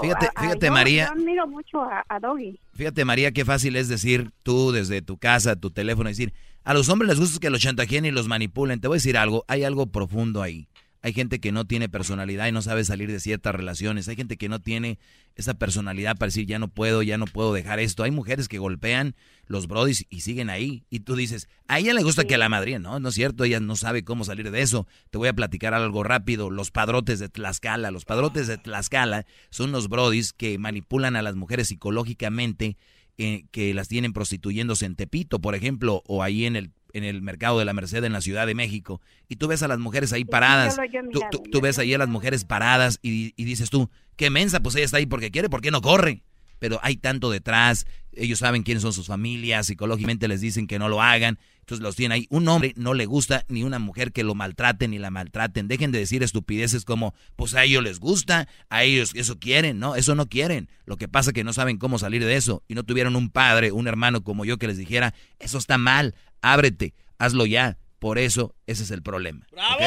fíjate, 0.01 0.27
a- 0.35 0.41
fíjate, 0.41 0.65
yo- 0.67 0.71
María. 0.71 1.05
Yo 1.05 1.11
admiro 1.11 1.47
mucho 1.47 1.81
a, 1.81 2.03
a 2.09 2.19
Doggy. 2.19 2.59
fíjate 2.73 3.05
María, 3.05 3.31
qué 3.31 3.45
fácil 3.45 3.75
es 3.75 3.87
decir 3.87 4.31
tú 4.43 4.71
desde 4.71 5.01
tu 5.01 5.17
casa, 5.17 5.55
tu 5.55 5.69
teléfono, 5.71 6.09
decir, 6.09 6.33
a 6.63 6.73
los 6.73 6.89
hombres 6.89 7.09
les 7.09 7.19
gusta 7.19 7.39
que 7.39 7.49
los 7.49 7.61
chantajeen 7.61 8.05
y 8.05 8.11
los 8.11 8.27
manipulen. 8.27 8.79
Te 8.81 8.87
voy 8.87 8.95
a 8.95 8.97
decir 8.97 9.17
algo, 9.17 9.45
hay 9.47 9.63
algo 9.63 9.87
profundo 9.87 10.41
ahí. 10.41 10.67
Hay 11.03 11.13
gente 11.13 11.39
que 11.39 11.51
no 11.51 11.65
tiene 11.65 11.89
personalidad 11.89 12.47
y 12.47 12.51
no 12.51 12.61
sabe 12.61 12.83
salir 12.83 13.11
de 13.11 13.19
ciertas 13.19 13.55
relaciones. 13.55 14.07
Hay 14.07 14.15
gente 14.15 14.37
que 14.37 14.49
no 14.49 14.59
tiene 14.59 14.99
esa 15.35 15.55
personalidad 15.55 16.15
para 16.15 16.27
decir, 16.27 16.45
ya 16.45 16.59
no 16.59 16.67
puedo, 16.67 17.01
ya 17.01 17.17
no 17.17 17.25
puedo 17.25 17.53
dejar 17.53 17.79
esto. 17.79 18.03
Hay 18.03 18.11
mujeres 18.11 18.47
que 18.47 18.59
golpean 18.59 19.15
los 19.47 19.67
brodis 19.67 20.05
y 20.09 20.21
siguen 20.21 20.51
ahí. 20.51 20.85
Y 20.91 20.99
tú 20.99 21.15
dices, 21.15 21.47
a 21.67 21.79
ella 21.79 21.93
le 21.93 22.03
gusta 22.03 22.25
que 22.25 22.37
la 22.37 22.49
madre, 22.49 22.77
no, 22.77 22.99
no 22.99 23.09
es 23.09 23.15
cierto, 23.15 23.43
ella 23.43 23.59
no 23.59 23.75
sabe 23.75 24.03
cómo 24.03 24.25
salir 24.25 24.51
de 24.51 24.61
eso. 24.61 24.87
Te 25.09 25.17
voy 25.17 25.27
a 25.27 25.33
platicar 25.33 25.73
algo 25.73 26.03
rápido. 26.03 26.51
Los 26.51 26.69
padrotes 26.69 27.19
de 27.19 27.29
Tlaxcala, 27.29 27.89
los 27.89 28.05
padrotes 28.05 28.47
de 28.47 28.57
Tlaxcala 28.57 29.25
son 29.49 29.71
los 29.71 29.89
brodis 29.89 30.33
que 30.33 30.59
manipulan 30.59 31.15
a 31.15 31.23
las 31.23 31.35
mujeres 31.35 31.69
psicológicamente, 31.69 32.77
eh, 33.17 33.45
que 33.51 33.73
las 33.73 33.87
tienen 33.87 34.13
prostituyéndose 34.13 34.85
en 34.85 34.95
Tepito, 34.95 35.39
por 35.39 35.55
ejemplo, 35.55 36.03
o 36.05 36.21
ahí 36.23 36.45
en 36.45 36.55
el 36.55 36.71
en 36.93 37.03
el 37.03 37.21
mercado 37.21 37.59
de 37.59 37.65
la 37.65 37.73
Merced 37.73 38.03
en 38.03 38.13
la 38.13 38.21
Ciudad 38.21 38.47
de 38.47 38.55
México 38.55 39.01
y 39.27 39.35
tú 39.37 39.47
ves 39.47 39.63
a 39.63 39.67
las 39.67 39.79
mujeres 39.79 40.13
ahí 40.13 40.25
paradas, 40.25 40.75
yo 40.75 40.81
lo- 40.83 40.87
yo 40.91 40.99
he 40.99 41.11
tú, 41.11 41.19
tú- 41.31 41.43
tú 41.51 41.61
ves 41.61 41.79
ahí 41.79 41.93
a 41.93 41.97
las 41.97 42.09
mujeres 42.09 42.45
paradas 42.45 42.99
y, 43.01 43.33
y 43.35 43.43
dices 43.45 43.69
tú, 43.69 43.89
qué 44.15 44.29
mensa, 44.29 44.61
pues 44.61 44.75
ella 44.75 44.85
está 44.85 44.97
ahí 44.97 45.05
porque 45.05 45.31
quiere, 45.31 45.49
¿por 45.49 45.61
qué 45.61 45.71
no 45.71 45.81
corre? 45.81 46.23
Pero 46.59 46.79
hay 46.83 46.95
tanto 46.95 47.31
detrás, 47.31 47.87
ellos 48.13 48.37
saben 48.37 48.61
quiénes 48.61 48.83
son 48.83 48.93
sus 48.93 49.07
familias, 49.07 49.65
psicológicamente 49.65 50.27
les 50.27 50.41
dicen 50.41 50.67
que 50.67 50.77
no 50.77 50.89
lo 50.89 51.01
hagan, 51.01 51.39
entonces 51.61 51.81
los 51.81 51.95
tienen 51.95 52.11
ahí. 52.11 52.27
Un 52.29 52.47
hombre 52.49 52.73
no 52.75 52.93
le 52.93 53.07
gusta 53.07 53.45
ni 53.47 53.63
una 53.63 53.79
mujer 53.79 54.11
que 54.11 54.23
lo 54.23 54.35
maltraten 54.35 54.91
ni 54.91 54.99
la 54.99 55.09
maltraten. 55.09 55.67
Dejen 55.67 55.91
de 55.91 55.97
decir 55.97 56.21
estupideces 56.21 56.85
como, 56.85 57.15
pues 57.35 57.55
a 57.55 57.63
ellos 57.63 57.81
les 57.81 57.99
gusta, 57.99 58.47
a 58.69 58.83
ellos 58.83 59.09
eso 59.15 59.39
quieren, 59.39 59.79
¿no? 59.79 59.95
Eso 59.95 60.13
no 60.13 60.27
quieren. 60.29 60.69
Lo 60.85 60.97
que 60.97 61.07
pasa 61.07 61.31
es 61.31 61.33
que 61.33 61.43
no 61.43 61.51
saben 61.53 61.77
cómo 61.77 61.97
salir 61.97 62.23
de 62.23 62.35
eso 62.35 62.61
y 62.67 62.75
no 62.75 62.83
tuvieron 62.83 63.15
un 63.15 63.31
padre, 63.31 63.71
un 63.71 63.87
hermano 63.87 64.23
como 64.23 64.45
yo 64.45 64.59
que 64.59 64.67
les 64.67 64.77
dijera, 64.77 65.15
eso 65.39 65.57
está 65.57 65.79
mal, 65.79 66.13
ábrete, 66.41 66.93
hazlo 67.17 67.45
ya. 67.45 67.77
Por 67.99 68.17
eso, 68.17 68.55
ese 68.65 68.83
es 68.83 68.91
el 68.91 69.03
problema. 69.03 69.45
¿ok? 69.51 69.83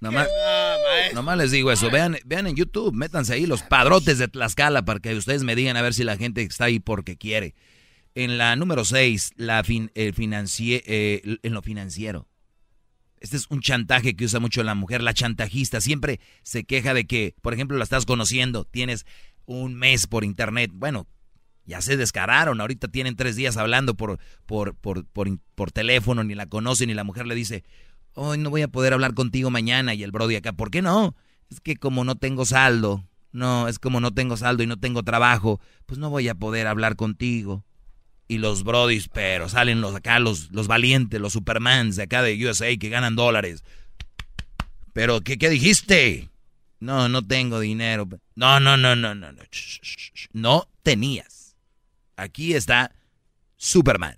Nomás, 0.00 0.26
nomás 1.14 1.38
les 1.38 1.52
digo 1.52 1.70
eso. 1.70 1.88
Vean, 1.88 2.18
vean 2.24 2.48
en 2.48 2.56
YouTube, 2.56 2.92
métanse 2.92 3.34
ahí 3.34 3.46
los 3.46 3.62
padrotes 3.62 4.18
de 4.18 4.26
Tlaxcala 4.26 4.84
para 4.84 4.98
que 4.98 5.14
ustedes 5.14 5.44
me 5.44 5.54
digan 5.54 5.76
a 5.76 5.82
ver 5.82 5.94
si 5.94 6.02
la 6.02 6.16
gente 6.16 6.42
está 6.42 6.64
ahí 6.64 6.80
porque 6.80 7.16
quiere. 7.16 7.54
En 8.16 8.36
la 8.36 8.56
número 8.56 8.84
6, 8.84 9.34
la 9.36 9.62
fin, 9.62 9.92
el 9.94 10.12
financie, 10.12 10.82
eh, 10.86 11.38
en 11.42 11.54
lo 11.54 11.62
financiero. 11.62 12.26
Este 13.20 13.36
es 13.36 13.46
un 13.50 13.60
chantaje 13.60 14.16
que 14.16 14.24
usa 14.24 14.40
mucho 14.40 14.64
la 14.64 14.74
mujer, 14.74 15.00
la 15.00 15.14
chantajista. 15.14 15.80
Siempre 15.80 16.18
se 16.42 16.64
queja 16.64 16.92
de 16.92 17.06
que, 17.06 17.36
por 17.40 17.54
ejemplo, 17.54 17.78
la 17.78 17.84
estás 17.84 18.04
conociendo, 18.04 18.64
tienes 18.64 19.06
un 19.46 19.76
mes 19.76 20.08
por 20.08 20.24
internet. 20.24 20.72
Bueno, 20.74 21.06
ya 21.64 21.80
se 21.80 21.96
descararon, 21.96 22.60
ahorita 22.60 22.88
tienen 22.88 23.16
tres 23.16 23.36
días 23.36 23.56
hablando 23.56 23.94
por, 23.94 24.18
por, 24.46 24.74
por, 24.74 25.04
por, 25.06 25.72
teléfono, 25.72 26.24
ni 26.24 26.34
la 26.34 26.46
conocen, 26.46 26.90
y 26.90 26.94
la 26.94 27.04
mujer 27.04 27.26
le 27.26 27.34
dice, 27.34 27.64
hoy 28.14 28.38
no 28.38 28.50
voy 28.50 28.62
a 28.62 28.68
poder 28.68 28.92
hablar 28.92 29.14
contigo 29.14 29.50
mañana, 29.50 29.94
y 29.94 30.02
el 30.02 30.10
Brody 30.10 30.36
acá, 30.36 30.52
¿por 30.52 30.70
qué 30.70 30.82
no? 30.82 31.14
Es 31.50 31.60
que 31.60 31.76
como 31.76 32.04
no 32.04 32.16
tengo 32.16 32.44
saldo, 32.44 33.04
no, 33.32 33.68
es 33.68 33.78
como 33.78 34.00
no 34.00 34.12
tengo 34.12 34.36
saldo 34.36 34.62
y 34.62 34.66
no 34.66 34.78
tengo 34.78 35.02
trabajo, 35.02 35.60
pues 35.86 35.98
no 35.98 36.10
voy 36.10 36.28
a 36.28 36.34
poder 36.34 36.66
hablar 36.66 36.96
contigo. 36.96 37.64
Y 38.28 38.38
los 38.38 38.64
Brodis, 38.64 39.08
pero 39.08 39.48
salen 39.48 39.80
los 39.80 39.94
acá, 39.94 40.18
los, 40.18 40.50
los 40.52 40.66
valientes, 40.66 41.20
los 41.20 41.34
Supermans 41.34 41.96
de 41.96 42.04
acá 42.04 42.22
de 42.22 42.46
USA 42.46 42.74
que 42.78 42.88
ganan 42.88 43.16
dólares. 43.16 43.64
Pero, 44.92 45.20
¿qué, 45.20 45.38
qué 45.38 45.50
dijiste? 45.50 46.30
No, 46.80 47.08
no 47.08 47.26
tengo 47.26 47.60
dinero. 47.60 48.08
No, 48.34 48.60
no, 48.60 48.76
no, 48.76 48.96
no, 48.96 49.14
no, 49.14 49.32
no. 49.32 49.42
No 50.32 50.68
tenías. 50.82 51.41
Aquí 52.22 52.54
está 52.54 52.94
Superman. 53.56 54.16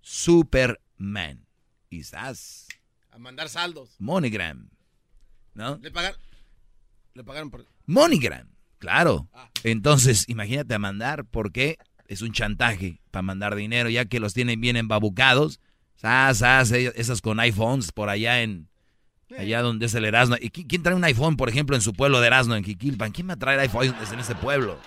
Superman. 0.00 1.46
Y 1.90 2.00
estás. 2.00 2.66
A 3.10 3.18
mandar 3.18 3.48
saldos. 3.48 3.94
MoneyGram. 3.98 4.70
¿No? 5.54 5.78
Le 5.82 5.90
pagaron. 5.90 6.18
Le 7.14 7.24
pagaron 7.24 7.50
por. 7.50 7.66
MoneyGram. 7.86 8.48
Claro. 8.78 9.28
Ah. 9.34 9.50
Entonces, 9.64 10.24
imagínate 10.28 10.74
a 10.74 10.78
mandar, 10.78 11.26
porque 11.26 11.76
es 12.06 12.22
un 12.22 12.32
chantaje 12.32 13.02
para 13.10 13.22
mandar 13.22 13.54
dinero, 13.54 13.90
ya 13.90 14.06
que 14.06 14.18
los 14.18 14.32
tienen 14.32 14.60
bien 14.60 14.76
embabucados. 14.76 15.60
esas 16.02 17.20
con 17.20 17.38
iPhones 17.38 17.92
por 17.92 18.08
allá 18.08 18.42
en, 18.42 18.70
Allá 19.38 19.62
donde 19.62 19.86
es 19.86 19.94
el 19.94 20.04
Erasmo. 20.04 20.36
¿Y 20.40 20.50
quién 20.50 20.82
trae 20.82 20.94
un 20.94 21.04
iPhone, 21.04 21.36
por 21.36 21.48
ejemplo, 21.48 21.76
en 21.76 21.82
su 21.82 21.92
pueblo 21.92 22.20
de 22.20 22.26
Erasmo, 22.26 22.56
en 22.56 22.64
Jiquilpan? 22.64 23.12
¿Quién 23.12 23.28
va 23.28 23.34
a 23.34 23.38
traer 23.38 23.60
iPhone 23.60 23.94
en 24.12 24.18
ese 24.18 24.34
pueblo? 24.34 24.78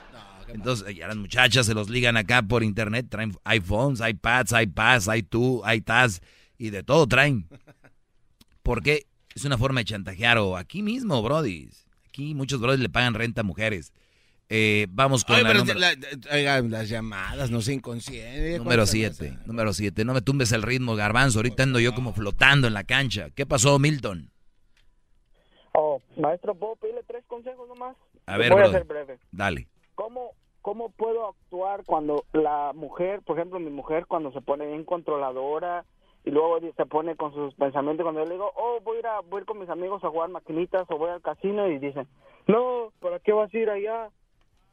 Entonces, 0.54 0.96
ya 0.96 1.08
las 1.08 1.18
muchachas 1.18 1.66
se 1.66 1.74
los 1.74 1.90
ligan 1.90 2.16
acá 2.16 2.44
por 2.44 2.64
internet, 2.64 3.08
traen 3.10 3.36
iPhones, 3.44 4.02
iPads, 4.08 4.54
iPads, 4.54 5.08
iTunes, 5.16 5.64
iTaz 5.76 6.22
y 6.58 6.70
de 6.70 6.84
todo 6.84 7.08
traen. 7.08 7.48
Porque 8.62 9.08
es 9.36 9.44
una 9.46 9.58
forma 9.58 9.82
de 9.82 9.86
chantajear 9.86 10.38
o 10.38 10.56
aquí 10.56 10.84
mismo, 10.84 11.22
Brody. 11.22 11.70
Aquí 12.08 12.36
muchos 12.36 12.62
Brody 12.62 12.82
le 12.82 12.90
pagan 12.90 13.16
renta 13.16 13.42
a 13.42 13.44
mujeres. 13.44 13.92
Eh, 14.50 14.86
vamos 14.90 15.26
con 15.26 15.42
las 15.44 16.90
llamadas, 16.90 17.50
no 17.50 17.62
sé, 17.62 17.74
inconsciente. 17.74 18.60
Número 18.60 18.86
7, 18.86 19.40
número 19.46 19.74
7. 19.74 20.06
No 20.06 20.14
me 20.14 20.22
tumbes 20.22 20.52
el 20.52 20.62
ritmo, 20.62 20.96
garbanzo. 20.96 21.40
Ahorita 21.40 21.64
ando 21.64 21.80
yo 21.80 21.96
como 21.96 22.14
flotando 22.14 22.68
en 22.68 22.76
la 22.76 22.84
cancha. 22.84 23.32
¿Qué 23.32 23.48
pasó, 23.48 23.80
Milton? 23.80 24.30
Oh, 25.74 26.00
maestro, 26.18 26.54
¿puedo 26.54 26.76
pedirle 26.76 27.02
tres 27.08 27.24
consejos 27.26 27.68
nomás? 27.68 27.98
A 28.28 28.38
ver, 28.38 28.52
Voy 28.52 28.62
a 28.62 28.72
ser 28.72 28.84
breve. 28.84 29.18
Dale. 29.32 29.68
¿Cómo, 29.96 30.36
¿Cómo 30.64 30.92
puedo 30.92 31.28
actuar 31.28 31.84
cuando 31.86 32.24
la 32.32 32.72
mujer, 32.74 33.22
por 33.22 33.38
ejemplo, 33.38 33.60
mi 33.60 33.70
mujer, 33.70 34.06
cuando 34.08 34.32
se 34.32 34.40
pone 34.40 34.66
bien 34.66 34.86
controladora 34.86 35.84
y 36.24 36.32
luego 36.32 36.58
se 36.62 36.86
pone 36.86 37.18
con 37.18 37.34
sus 37.34 37.54
pensamientos, 37.56 38.06
cuando 38.06 38.22
yo 38.22 38.28
le 38.28 38.36
digo, 38.36 38.50
oh, 38.56 38.80
voy 38.82 38.96
a, 38.96 39.00
ir 39.02 39.08
a, 39.08 39.20
voy 39.20 39.40
a 39.40 39.42
ir 39.42 39.46
con 39.46 39.60
mis 39.60 39.68
amigos 39.68 40.02
a 40.06 40.10
jugar 40.10 40.30
maquinitas 40.30 40.90
o 40.90 40.98
voy 40.98 41.10
al 41.10 41.22
casino 41.22 41.68
y 41.68 41.80
dicen, 41.80 42.08
no, 42.48 42.94
¿para 43.02 43.20
qué 43.20 43.34
vas 43.34 43.54
a 43.54 43.58
ir 43.58 43.70
allá? 43.70 44.08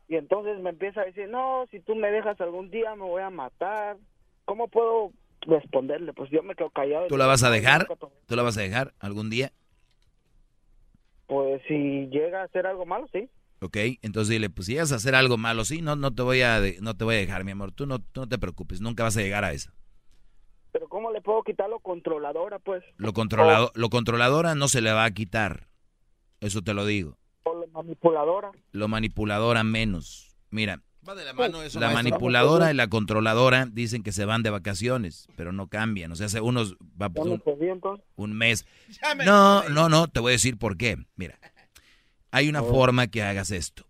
Y 0.07 0.14
entonces 0.14 0.61
me 0.61 0.70
empieza 0.70 1.00
a 1.00 1.07
decir, 1.07 1.29
no, 1.29 1.66
si 1.72 1.81
tú 1.81 1.96
me 1.96 2.12
dejas 2.12 2.40
algún 2.40 2.70
día 2.70 2.94
me 2.94 3.03
voy 3.03 3.22
a 3.22 3.31
matar. 3.31 3.96
¿Cómo 4.44 4.68
puedo 4.68 5.11
responderle? 5.40 6.12
Pues 6.12 6.31
yo 6.31 6.44
me 6.44 6.55
quedo 6.55 6.70
callado. 6.70 7.09
¿Tú 7.09 7.16
la 7.16 7.26
vas 7.26 7.42
a 7.42 7.50
dejar? 7.50 7.88
¿Tú 8.26 8.37
la 8.37 8.44
vas 8.44 8.57
a 8.57 8.62
dejar 8.62 8.92
algún 9.00 9.29
día? 9.29 9.50
Pues 11.26 11.61
si 11.66 12.07
llega 12.11 12.42
a 12.42 12.44
hacer 12.44 12.68
algo 12.68 12.87
malo, 12.87 13.09
sí. 13.12 13.29
Ok, 13.62 13.77
entonces 14.03 14.31
dile, 14.31 14.49
pues 14.49 14.66
si 14.66 14.73
llegas 14.73 14.92
a 14.92 14.96
hacer 14.96 15.14
algo 15.14 15.37
malo, 15.37 15.64
sí, 15.64 15.83
no, 15.83 15.94
no 15.94 16.14
te 16.14 16.23
voy 16.23 16.40
a, 16.40 16.61
no 16.81 16.96
te 16.96 17.05
voy 17.05 17.16
a 17.16 17.18
dejar, 17.18 17.44
mi 17.44 17.51
amor. 17.51 17.73
Tú 17.73 17.87
no, 17.87 17.99
no 18.14 18.27
te 18.27 18.38
preocupes, 18.38 18.81
nunca 18.81 19.03
vas 19.03 19.16
a 19.16 19.20
llegar 19.20 19.44
a 19.44 19.53
eso. 19.53 19.70
Pero 20.73 20.88
¿cómo 20.88 21.11
le 21.11 21.20
puedo 21.20 21.42
quitar 21.42 21.68
lo 21.68 21.81
controladora, 21.81 22.59
pues? 22.59 22.83
Lo, 22.96 23.12
controlado, 23.12 23.70
lo 23.75 23.90
controladora 23.90 24.55
no 24.55 24.68
se 24.68 24.81
le 24.81 24.92
va 24.92 25.05
a 25.05 25.11
quitar. 25.11 25.68
Eso 26.40 26.62
te 26.62 26.75
lo 26.75 26.87
digo. 26.87 27.18
O 27.42 27.55
lo 27.55 27.66
manipuladora. 27.68 28.51
Lo 28.73 28.88
manipuladora 28.88 29.62
menos. 29.62 30.37
Mira, 30.51 30.81
la, 31.75 31.90
manipuladora 31.90 32.70
y 32.70 32.75
la 32.75 32.88
controladora 32.88 33.66
dicen 33.66 34.03
que 34.03 34.12
se 34.12 34.25
van 34.25 34.42
de 34.42 34.51
vacaciones, 34.51 35.29
pero 35.37 35.53
no 35.53 35.68
cambian. 35.68 36.12
O 36.12 36.16
sea, 36.16 36.27
hace 36.27 36.40
unos 36.40 36.77
va 37.01 37.11
un, 37.16 37.42
un 38.16 38.33
mes. 38.33 38.66
No, 39.25 39.68
no, 39.70 39.88
no, 39.88 40.09
te 40.09 40.20
voy 40.20 40.31
a 40.31 40.33
decir 40.33 40.59
por 40.59 40.77
qué. 40.77 40.96
Mira, 41.16 41.38
hay 42.31 42.49
una 42.49 42.62
oh. 42.62 42.69
forma 42.69 43.07
que 43.09 43.23
hagas 43.23 43.51
esto. 43.51 43.87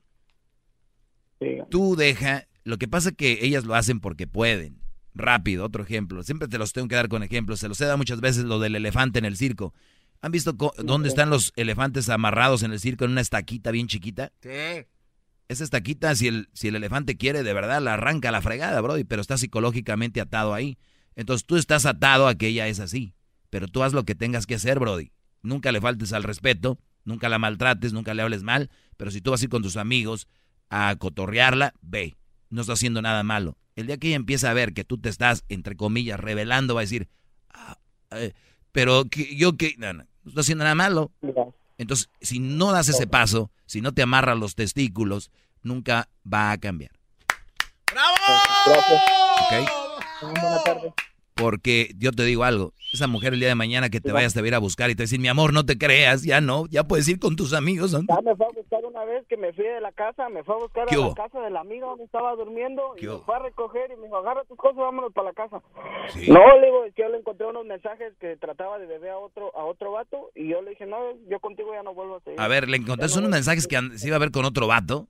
Tú 1.70 1.96
deja, 1.96 2.48
lo 2.64 2.79
que 2.79 2.88
pasa 2.88 3.11
es 3.11 3.16
que 3.16 3.38
ellas 3.42 3.64
lo 3.64 3.74
hacen 3.74 4.00
porque 4.00 4.26
pueden. 4.26 4.81
Rápido, 5.14 5.64
otro 5.64 5.83
ejemplo. 5.83 6.22
Siempre 6.22 6.48
te 6.48 6.59
los 6.59 6.72
tengo 6.72 6.88
que 6.88 6.94
dar 6.94 7.09
con 7.09 7.22
ejemplos. 7.22 7.61
Se 7.61 7.68
los 7.68 7.81
he 7.81 7.85
dado 7.85 7.98
muchas 7.98 8.20
veces 8.20 8.44
lo 8.44 8.59
del 8.59 8.76
elefante 8.76 9.18
en 9.18 9.24
el 9.24 9.37
circo. 9.37 9.74
¿Han 10.20 10.33
visto 10.33 10.53
dónde 10.53 11.09
están 11.09 11.31
los 11.31 11.53
elefantes 11.57 12.09
amarrados 12.11 12.62
en 12.62 12.72
el 12.72 12.81
circo 12.81 13.07
en 13.07 13.12
una 13.12 13.22
estaquita 13.22 13.70
bien 13.70 13.87
chiquita? 13.87 14.33
Sí. 14.42 14.87
Esa 15.48 15.64
estaquita, 15.64 16.14
si 16.14 16.29
el, 16.29 16.48
si 16.53 16.68
el 16.68 16.76
elefante 16.76 17.16
quiere, 17.16 17.42
de 17.42 17.53
verdad, 17.55 17.81
la 17.81 17.94
arranca 17.94 18.31
la 18.31 18.42
fregada, 18.42 18.81
Brody, 18.83 19.05
pero 19.05 19.22
está 19.22 19.37
psicológicamente 19.37 20.20
atado 20.20 20.55
ahí. 20.55 20.79
Entonces 21.16 21.46
tú 21.46 21.57
estás 21.57 21.87
atado 21.87 22.29
a 22.29 22.35
que 22.35 22.48
ella 22.48 22.68
es 22.68 22.79
así. 22.81 23.14
Pero 23.48 23.66
tú 23.66 23.83
haz 23.83 23.92
lo 23.92 24.05
que 24.05 24.14
tengas 24.14 24.46
que 24.46 24.55
hacer, 24.55 24.79
Brody. 24.79 25.11
Nunca 25.42 25.72
le 25.72 25.81
faltes 25.81 26.12
al 26.12 26.22
respeto, 26.22 26.79
nunca 27.11 27.29
la 27.29 27.38
maltrates, 27.38 27.92
nunca 27.92 28.14
le 28.14 28.23
hables 28.23 28.42
mal. 28.42 28.70
Pero 28.96 29.11
si 29.11 29.20
tú 29.20 29.31
vas 29.33 29.42
a 29.42 29.44
ir 29.44 29.51
con 29.51 29.62
tus 29.62 29.77
amigos 29.77 30.29
a 30.70 30.94
cotorrearla, 30.96 31.75
ve. 31.83 32.16
No 32.49 32.62
está 32.62 32.73
haciendo 32.73 33.03
nada 33.03 33.23
malo. 33.23 33.59
El 33.77 33.87
día 33.87 33.99
que 33.99 34.09
ella 34.09 34.16
empieza 34.16 34.51
a 34.51 34.55
ver 34.55 34.73
que 34.73 34.85
tú 34.85 34.99
te 34.99 35.09
estás, 35.09 35.44
entre 35.49 35.77
comillas, 35.77 36.18
revelando, 36.18 36.75
va 36.75 36.81
a 36.81 36.83
decir, 36.83 37.09
ah, 37.51 37.79
eh, 38.11 38.33
pero 38.73 39.05
que, 39.05 39.37
yo 39.37 39.57
que, 39.57 39.75
no, 39.79 39.92
no, 39.92 40.05
no 40.25 40.29
está 40.29 40.40
haciendo 40.40 40.64
nada 40.64 40.75
malo. 40.75 41.12
Entonces, 41.79 42.11
si 42.20 42.40
no 42.40 42.73
das 42.73 42.88
ese 42.88 43.07
paso, 43.07 43.51
si 43.66 43.81
no 43.81 43.92
te 43.92 44.03
amarras 44.03 44.38
los 44.38 44.55
testículos, 44.55 45.31
nunca 45.62 46.09
va 46.31 46.53
a 46.53 46.59
cambiar. 46.59 46.92
¡Bravo! 47.92 48.14
Buenas 50.20 50.64
tardes. 50.64 50.92
Porque 51.40 51.90
yo 51.98 52.12
te 52.12 52.24
digo 52.24 52.44
algo, 52.44 52.72
esa 52.92 53.07
mujer 53.07 53.35
el 53.35 53.40
día 53.40 53.48
de 53.48 53.55
mañana 53.55 53.88
que 53.88 54.00
te 54.00 54.12
vayas 54.12 54.37
a 54.37 54.46
ir 54.46 54.55
a 54.55 54.59
buscar 54.59 54.90
y 54.90 54.94
te 54.94 55.05
decir, 55.05 55.20
mi 55.20 55.29
amor, 55.29 55.53
no 55.53 55.64
te 55.64 55.79
creas, 55.79 56.22
ya 56.22 56.40
no, 56.40 56.66
ya 56.66 56.85
puedes 56.85 57.09
ir 57.09 57.18
con 57.18 57.37
tus 57.37 57.53
amigos. 57.53 57.92
Ya 57.92 58.20
me 58.22 58.35
fue 58.37 58.46
a 58.46 58.50
buscar 58.50 58.85
una 58.85 59.05
vez 59.05 59.26
que 59.29 59.37
me 59.37 59.53
fui 59.53 59.64
de 59.64 59.81
la 59.81 59.92
casa, 59.92 60.29
me 60.29 60.42
fue 60.44 60.55
a 60.57 60.59
buscar 60.59 60.88
a 60.90 60.96
la 60.96 61.14
casa 61.14 61.40
del 61.40 61.57
amigo 61.57 61.88
donde 61.88 62.05
estaba 62.05 62.35
durmiendo 62.35 62.94
y 62.98 63.07
me 63.07 63.18
fue 63.18 63.37
a 63.37 63.38
recoger 63.40 63.90
y 63.92 63.96
me 63.96 64.05
dijo, 64.05 64.16
agarra 64.16 64.44
tus 64.44 64.57
cosas, 64.57 64.76
vámonos 64.76 65.12
para 65.12 65.29
la 65.29 65.35
casa. 65.35 65.62
No, 66.29 66.59
le 66.59 66.66
digo, 66.66 66.85
es 66.85 66.94
que 66.94 67.03
yo 67.03 67.09
le 67.09 67.18
encontré 67.18 67.46
unos 67.46 67.64
mensajes 67.64 68.12
que 68.20 68.37
trataba 68.37 68.79
de 68.79 68.87
beber 68.87 69.11
a 69.11 69.18
otro 69.18 69.57
a 69.57 69.64
otro 69.64 69.92
vato 69.92 70.31
y 70.35 70.48
yo 70.48 70.62
le 70.62 70.70
dije, 70.70 70.87
no, 70.87 70.98
yo 71.29 71.40
contigo 71.40 71.72
ya 71.72 71.83
no 71.83 71.94
vuelvo 71.94 72.16
a 72.16 72.20
seguir. 72.20 72.40
A 72.40 72.48
ver, 72.48 72.68
¿le 72.68 72.76
encontraste 72.76 73.18
unos 73.18 73.31
mensajes 73.31 73.66
que 73.66 73.79
se 73.96 74.07
iba 74.07 74.16
a 74.16 74.20
ver 74.20 74.31
con 74.31 74.44
otro 74.44 74.66
vato? 74.66 75.07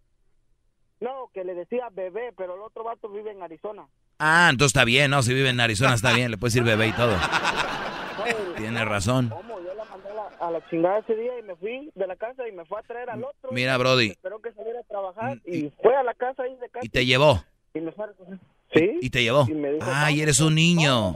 No, 1.01 1.31
que 1.33 1.45
le 1.45 1.55
decía 1.55 1.89
bebé, 1.93 2.33
pero 2.37 2.55
el 2.55 2.61
otro 2.61 2.85
vato 2.85 3.09
vive 3.09 3.31
en 3.31 3.43
Arizona. 3.43 3.87
Ah, 4.23 4.49
entonces 4.51 4.77
está 4.77 4.85
bien, 4.85 5.11
¿no? 5.11 5.23
Si 5.23 5.33
vive 5.33 5.49
en 5.49 5.59
Arizona 5.61 5.95
está 5.95 6.13
bien, 6.13 6.31
le 6.31 6.37
puedes 6.37 6.53
decir 6.53 6.63
bebé 6.69 6.89
y 6.89 6.93
todo. 6.93 7.17
Tiene 8.59 8.85
razón. 8.85 9.31
¿Cómo? 9.31 9.59
Yo 9.61 9.73
la 9.75 9.85
mandé 9.87 10.11
a 10.39 10.51
la, 10.51 10.69
chingada 10.69 10.99
ese 10.99 11.17
día 11.17 11.39
y 11.39 11.43
me 11.43 11.57
fui 11.57 11.91
de 11.95 12.07
la 12.07 12.17
casa 12.17 12.47
y 12.47 12.53
me 12.53 12.67
fue 12.67 12.81
a 12.81 12.83
traer 12.83 13.09
al 13.09 13.25
otro. 13.25 13.51
Mira, 13.51 13.79
Brody. 13.79 14.11
Espero 14.11 14.43
que 14.43 14.53
saliera 14.53 14.81
a 14.81 14.83
trabajar 14.83 15.37
mm, 15.37 15.41
y, 15.47 15.73
fue 15.83 15.97
a 15.97 16.03
la 16.03 16.13
casa 16.13 16.43
ahí 16.43 16.55
de 16.57 16.69
casa. 16.69 16.85
Y 16.85 16.91
te 16.91 17.07
llevó. 17.07 17.43
Y 17.73 17.81
me 17.81 17.93
fue 17.93 18.05
a 18.05 18.09
recoger. 18.09 18.39
¿Sí? 18.75 18.99
Y 19.01 19.09
te 19.09 19.23
llevó. 19.23 19.47
Ay, 19.81 20.21
eres 20.21 20.41
un 20.41 20.55
niño. 20.55 21.15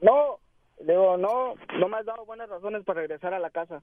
No, 0.00 0.38
digo, 0.80 1.18
no, 1.18 1.54
no 1.78 1.88
me 1.88 1.98
has 1.98 2.06
dado 2.06 2.24
buenas 2.24 2.48
razones 2.48 2.82
para 2.84 3.00
regresar 3.00 3.34
a 3.34 3.38
la 3.38 3.50
casa. 3.50 3.82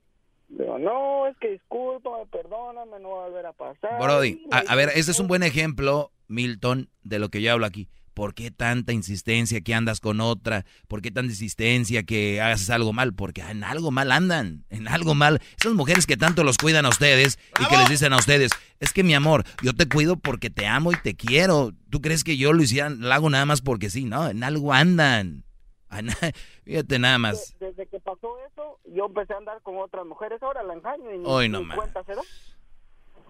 Digo, 0.50 0.80
no, 0.80 1.28
es 1.28 1.38
que 1.38 1.52
discúlpame, 1.52 2.26
perdóname, 2.32 3.00
no 3.00 3.12
va 3.12 3.26
a 3.26 3.28
volver 3.28 3.46
a 3.46 3.54
pasar. 3.54 4.02
Brody, 4.02 4.44
a, 4.52 4.76
ver, 4.76 4.90
este 4.96 5.12
es 5.12 5.20
un 5.20 5.28
buen 5.28 5.44
ejemplo, 5.44 6.10
Milton, 6.28 6.90
de 7.04 7.20
lo 7.20 7.30
que 7.30 7.44
yo 7.44 7.52
hablo 7.52 7.68
aquí. 7.68 7.88
¿Por 8.14 8.34
qué 8.36 8.52
tanta 8.52 8.94
insistencia 8.94 9.62
que 9.62 9.74
andas 9.74 10.00
con 10.00 10.22
otra? 10.22 10.66
¿Por 10.88 11.02
qué 11.02 11.12
tanta 11.12 11.32
insistencia 11.32 12.04
que 12.04 12.42
hagas 12.42 12.70
algo 12.70 12.94
mal? 12.94 13.14
Porque 13.14 13.42
en 13.42 13.64
algo 13.64 13.92
mal 13.92 14.12
andan, 14.12 14.66
en 14.70 14.88
algo 14.88 15.16
mal. 15.16 15.42
Esas 15.60 15.74
mujeres 15.74 16.06
que 16.06 16.18
tanto 16.18 16.44
los 16.44 16.58
cuidan 16.58 16.86
a 16.86 16.90
ustedes 16.90 17.40
y 17.60 17.68
que 17.68 17.78
les 17.78 17.90
dicen 17.90 18.14
a 18.14 18.18
ustedes, 18.18 18.52
es 18.80 18.94
que 18.94 19.04
mi 19.04 19.14
amor, 19.14 19.44
yo 19.62 19.74
te 19.74 19.88
cuido 19.88 20.16
porque 20.18 20.50
te 20.50 20.68
amo 20.68 20.92
y 20.92 20.96
te 20.96 21.16
quiero. 21.16 21.72
¿Tú 21.90 22.02
crees 22.02 22.24
que 22.24 22.38
yo 22.38 22.54
lo 22.54 22.62
hiciera, 22.62 22.90
lo 22.90 23.12
hago 23.12 23.30
nada 23.30 23.46
más 23.46 23.62
porque 23.62 23.90
sí? 23.90 24.06
No, 24.06 24.30
en 24.30 24.44
algo 24.44 24.74
andan. 24.74 25.44
Fíjate 26.66 27.00
nada 27.00 27.18
más. 27.18 27.56
Desde 27.60 27.88
que 27.88 28.00
pasó 28.00 28.36
eso, 28.52 28.80
yo 28.86 29.06
empecé 29.06 29.34
a 29.34 29.38
andar 29.38 29.62
con 29.62 29.78
otras 29.78 30.06
mujeres. 30.06 30.42
Ahora 30.42 30.64
la 30.64 30.74
engaño 30.74 31.14
y 31.14 31.22
Hoy 31.26 31.50
no 31.50 31.64
más. 31.64 31.80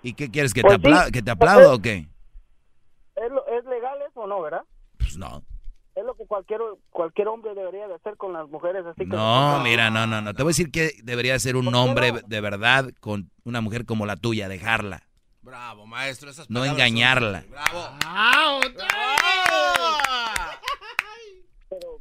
¿Y 0.01 0.13
qué 0.13 0.29
quieres? 0.29 0.53
¿Que, 0.53 0.61
te, 0.61 0.79
pues 0.79 1.11
que 1.11 1.21
te 1.21 1.31
aplaudo 1.31 1.73
o 1.73 1.79
qué? 1.79 2.07
¿Es, 3.15 3.31
¿Es 3.59 3.65
legal 3.65 3.97
eso 4.09 4.21
o 4.21 4.27
no, 4.27 4.41
verdad? 4.41 4.63
Pues 4.97 5.17
no. 5.17 5.43
Es 5.95 6.03
lo 6.03 6.15
que 6.15 6.25
cualquier 6.25 6.59
cualquier 6.89 7.27
hombre 7.27 7.53
debería 7.53 7.87
de 7.87 7.93
hacer 7.95 8.17
con 8.17 8.33
las 8.33 8.49
mujeres. 8.49 8.83
Así 8.85 9.01
que 9.01 9.05
No, 9.15 9.59
mira, 9.63 9.91
no, 9.91 10.07
no, 10.07 10.21
no. 10.21 10.33
Te 10.33 10.41
voy 10.41 10.49
a 10.49 10.53
decir 10.55 10.71
que 10.71 10.91
debería 11.03 11.37
ser 11.37 11.55
un 11.55 11.65
¿Por 11.65 11.73
qué 11.73 11.79
hombre 11.79 12.11
no? 12.13 12.19
de 12.25 12.41
verdad 12.41 12.89
con 12.99 13.29
una 13.43 13.61
mujer 13.61 13.85
como 13.85 14.05
la 14.07 14.15
tuya, 14.15 14.47
dejarla. 14.47 15.03
Bravo, 15.43 15.85
maestro. 15.85 16.31
Esas 16.31 16.49
No 16.49 16.61
palabras 16.61 16.77
son- 16.77 16.87
engañarla. 16.87 17.43
Bravo. 17.49 18.59
Pero, 21.69 21.99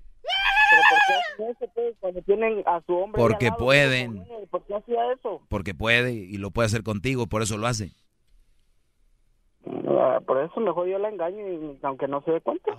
pero 0.71 0.83
¿por 0.91 1.59
qué 1.59 1.67
pues, 1.75 1.95
cuando 2.01 2.23
tienen 2.23 2.63
a 2.67 2.81
su 2.87 2.95
hombre? 2.95 3.21
Porque 3.21 3.47
lado, 3.47 3.59
pueden. 3.59 4.25
¿Por 4.51 4.65
qué 4.67 4.75
hacía 4.77 5.13
eso? 5.13 5.43
Porque 5.49 5.75
puede 5.75 6.13
y 6.15 6.37
lo 6.39 6.51
puede 6.51 6.67
hacer 6.67 6.83
contigo, 6.83 7.27
por 7.27 7.43
eso 7.43 7.59
lo 7.59 7.67
hace. 7.67 7.93
Ah, 9.67 10.21
Por 10.27 10.43
eso 10.43 10.61
mejor 10.61 10.89
yo 10.89 10.99
la 10.99 11.09
engaño, 11.09 11.39
y, 11.49 11.79
aunque 11.83 12.09
no 12.09 12.23
se 12.25 12.33
dé 12.33 12.41
cuenta. 12.41 12.73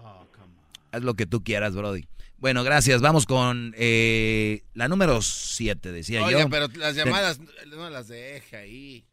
Haz 0.92 1.02
lo 1.02 1.14
que 1.14 1.26
tú 1.26 1.44
quieras, 1.44 1.76
Brody. 1.76 2.06
Bueno, 2.38 2.64
gracias. 2.64 3.02
Vamos 3.02 3.26
con 3.26 3.74
eh, 3.78 4.64
la 4.74 4.88
número 4.88 5.22
7, 5.22 5.92
decía 5.92 6.30
yo. 6.30 6.50
pero 6.50 6.68
las 6.76 6.96
llamadas 6.96 7.40
no 7.68 7.90
las 7.90 8.10
deja 8.10 8.58
ahí. 8.58 9.06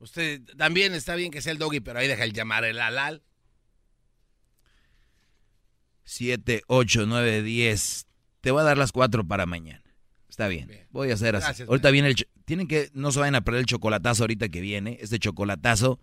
Usted 0.00 0.42
también 0.56 0.94
está 0.94 1.14
bien 1.14 1.30
que 1.30 1.40
sea 1.40 1.52
el 1.52 1.58
doggy, 1.58 1.80
pero 1.80 1.98
ahí 1.98 2.06
deja 2.06 2.24
el 2.24 2.32
llamar 2.32 2.64
el 2.64 2.78
alal. 2.80 3.22
7, 6.04 6.62
8, 6.66 7.04
9, 7.06 7.42
10. 7.42 8.06
Te 8.40 8.50
voy 8.50 8.60
a 8.60 8.64
dar 8.64 8.78
las 8.78 8.92
4 8.92 9.26
para 9.26 9.46
mañana. 9.46 9.82
Está 10.28 10.46
bien. 10.46 10.68
Bien. 10.68 10.86
Voy 10.90 11.10
a 11.10 11.14
hacer 11.14 11.36
así. 11.36 11.46
Gracias, 11.46 11.68
ahorita 11.68 11.90
viene 11.90 12.08
el... 12.08 12.16
Tienen 12.44 12.68
que... 12.68 12.90
No 12.92 13.12
se 13.12 13.18
vayan 13.18 13.34
a 13.34 13.40
perder 13.40 13.60
el 13.60 13.66
chocolatazo 13.66 14.22
ahorita 14.22 14.48
que 14.48 14.60
viene. 14.60 14.98
Este 15.00 15.18
chocolatazo 15.18 15.98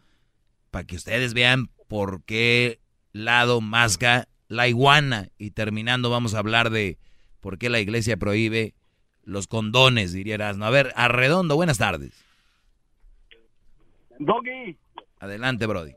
para 0.76 0.86
que 0.86 0.98
ustedes 0.98 1.34
vean 1.34 1.70
por 1.88 2.22
qué 2.26 2.82
lado 3.14 3.62
masca 3.62 4.28
la 4.50 4.68
iguana. 4.68 5.30
Y 5.38 5.52
terminando 5.52 6.10
vamos 6.10 6.34
a 6.36 6.40
hablar 6.40 6.70
de 6.70 6.98
por 7.40 7.58
qué 7.58 7.70
la 7.70 7.80
iglesia 7.80 8.18
prohíbe 8.18 8.74
los 9.24 9.48
condones, 9.48 10.12
diría 10.12 10.36
Erasmo. 10.36 10.66
A 10.66 10.70
ver, 10.72 10.92
Arredondo, 10.98 11.56
buenas 11.56 11.78
tardes. 11.78 12.12
Doggy, 14.20 14.78
Adelante, 15.22 15.66
Brody. 15.66 15.96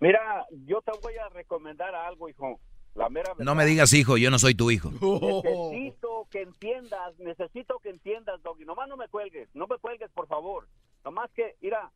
mira, 0.00 0.46
yo 0.64 0.80
te 0.80 0.92
voy 1.02 1.16
a 1.16 1.28
recomendar 1.28 1.94
algo, 1.94 2.30
hijo. 2.30 2.58
La 2.94 3.10
mera. 3.10 3.34
No 3.36 3.54
me 3.54 3.66
digas 3.66 3.92
hijo, 3.92 4.16
yo 4.16 4.30
no 4.30 4.38
soy 4.38 4.54
tu 4.54 4.70
hijo. 4.70 4.90
Necesito 4.90 6.26
que 6.30 6.40
entiendas, 6.40 7.18
necesito 7.18 7.78
que 7.80 7.90
entiendas, 7.90 8.42
Doggy. 8.42 8.64
Nomás 8.64 8.88
no 8.88 8.96
me 8.96 9.08
cuelgues, 9.08 9.50
no 9.52 9.66
me 9.66 9.76
cuelgues, 9.76 10.10
por 10.12 10.26
favor. 10.26 10.66
Nomás 11.04 11.30
que, 11.32 11.54
mira, 11.60 11.92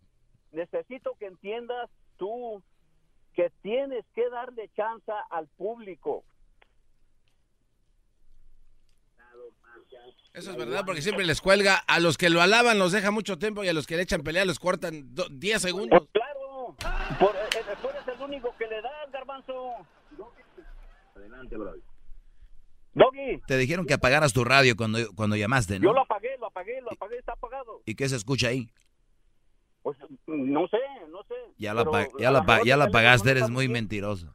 necesito 0.57 1.14
que 1.19 1.27
entiendas 1.27 1.88
tú 2.16 2.62
que 3.35 3.51
tienes 3.62 4.05
que 4.14 4.29
darle 4.31 4.69
chance 4.75 5.12
al 5.31 5.47
público. 5.57 6.25
Eso 10.33 10.51
es 10.51 10.57
verdad, 10.57 10.83
porque 10.85 11.01
siempre 11.03 11.25
les 11.25 11.40
cuelga. 11.40 11.77
A 11.87 11.99
los 12.01 12.19
que 12.19 12.29
lo 12.31 12.42
alaban 12.42 12.79
los 12.79 12.92
deja 12.92 13.11
mucho 13.11 13.38
tiempo 13.38 13.64
y 13.64 13.69
a 13.69 13.73
los 13.73 13.87
que 13.87 13.97
le 13.97 14.03
echan 14.03 14.23
pelea 14.23 14.45
los 14.45 14.59
cortan 14.59 15.14
do- 15.14 15.29
10 15.31 15.62
segundos. 15.62 15.99
Pues 16.01 16.11
claro, 16.12 16.77
por, 17.19 17.35
eh, 17.37 17.40
eh, 17.55 17.75
tú 17.81 17.88
eres 17.88 18.09
el 18.09 18.21
único 18.23 18.55
que 18.59 18.66
le 18.66 18.83
das, 18.83 19.11
garbanzo. 19.12 19.73
Adelante, 21.14 21.57
bro. 21.57 21.75
Doggy, 22.95 23.40
Te 23.47 23.57
dijeron 23.59 23.85
que 23.87 23.95
apagaras 23.95 24.33
tu 24.33 24.42
radio 24.45 24.75
cuando, 24.77 24.99
cuando 25.14 25.37
llamaste, 25.37 25.75
yo 25.75 25.81
¿no? 25.81 25.92
lo 25.92 26.01
apagué, 26.03 26.37
lo 26.38 26.47
apagué, 26.47 26.81
lo 26.81 26.92
apagué, 26.92 27.19
está 27.19 27.33
apagado. 27.33 27.83
¿Y 27.85 27.95
qué 27.95 28.09
se 28.09 28.16
escucha 28.16 28.49
ahí? 28.49 28.71
Pues 29.87 29.99
no 30.27 30.66
sé, 30.66 30.79
no 31.11 31.22
sé. 31.29 31.35
Ya 31.59 31.72
la, 31.72 31.83
a 31.83 31.85
ya 32.18 32.31
la, 32.33 32.40
mejor 32.42 32.66
ya 32.66 32.77
la 32.77 32.87
no 32.87 33.31
eres 33.31 33.49
muy 33.51 33.68
mentiroso. 33.68 34.35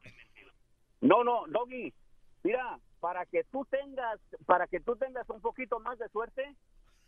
No, 1.02 1.22
no, 1.24 1.44
Doggy, 1.48 1.92
mira, 2.42 2.78
para 3.00 3.26
que 3.26 3.44
tú 3.44 3.66
tengas, 3.66 4.18
para 4.46 4.66
que 4.66 4.80
tú 4.80 4.96
tengas 4.96 5.28
un 5.28 5.42
poquito 5.42 5.78
más 5.78 5.98
de 5.98 6.08
suerte, 6.08 6.56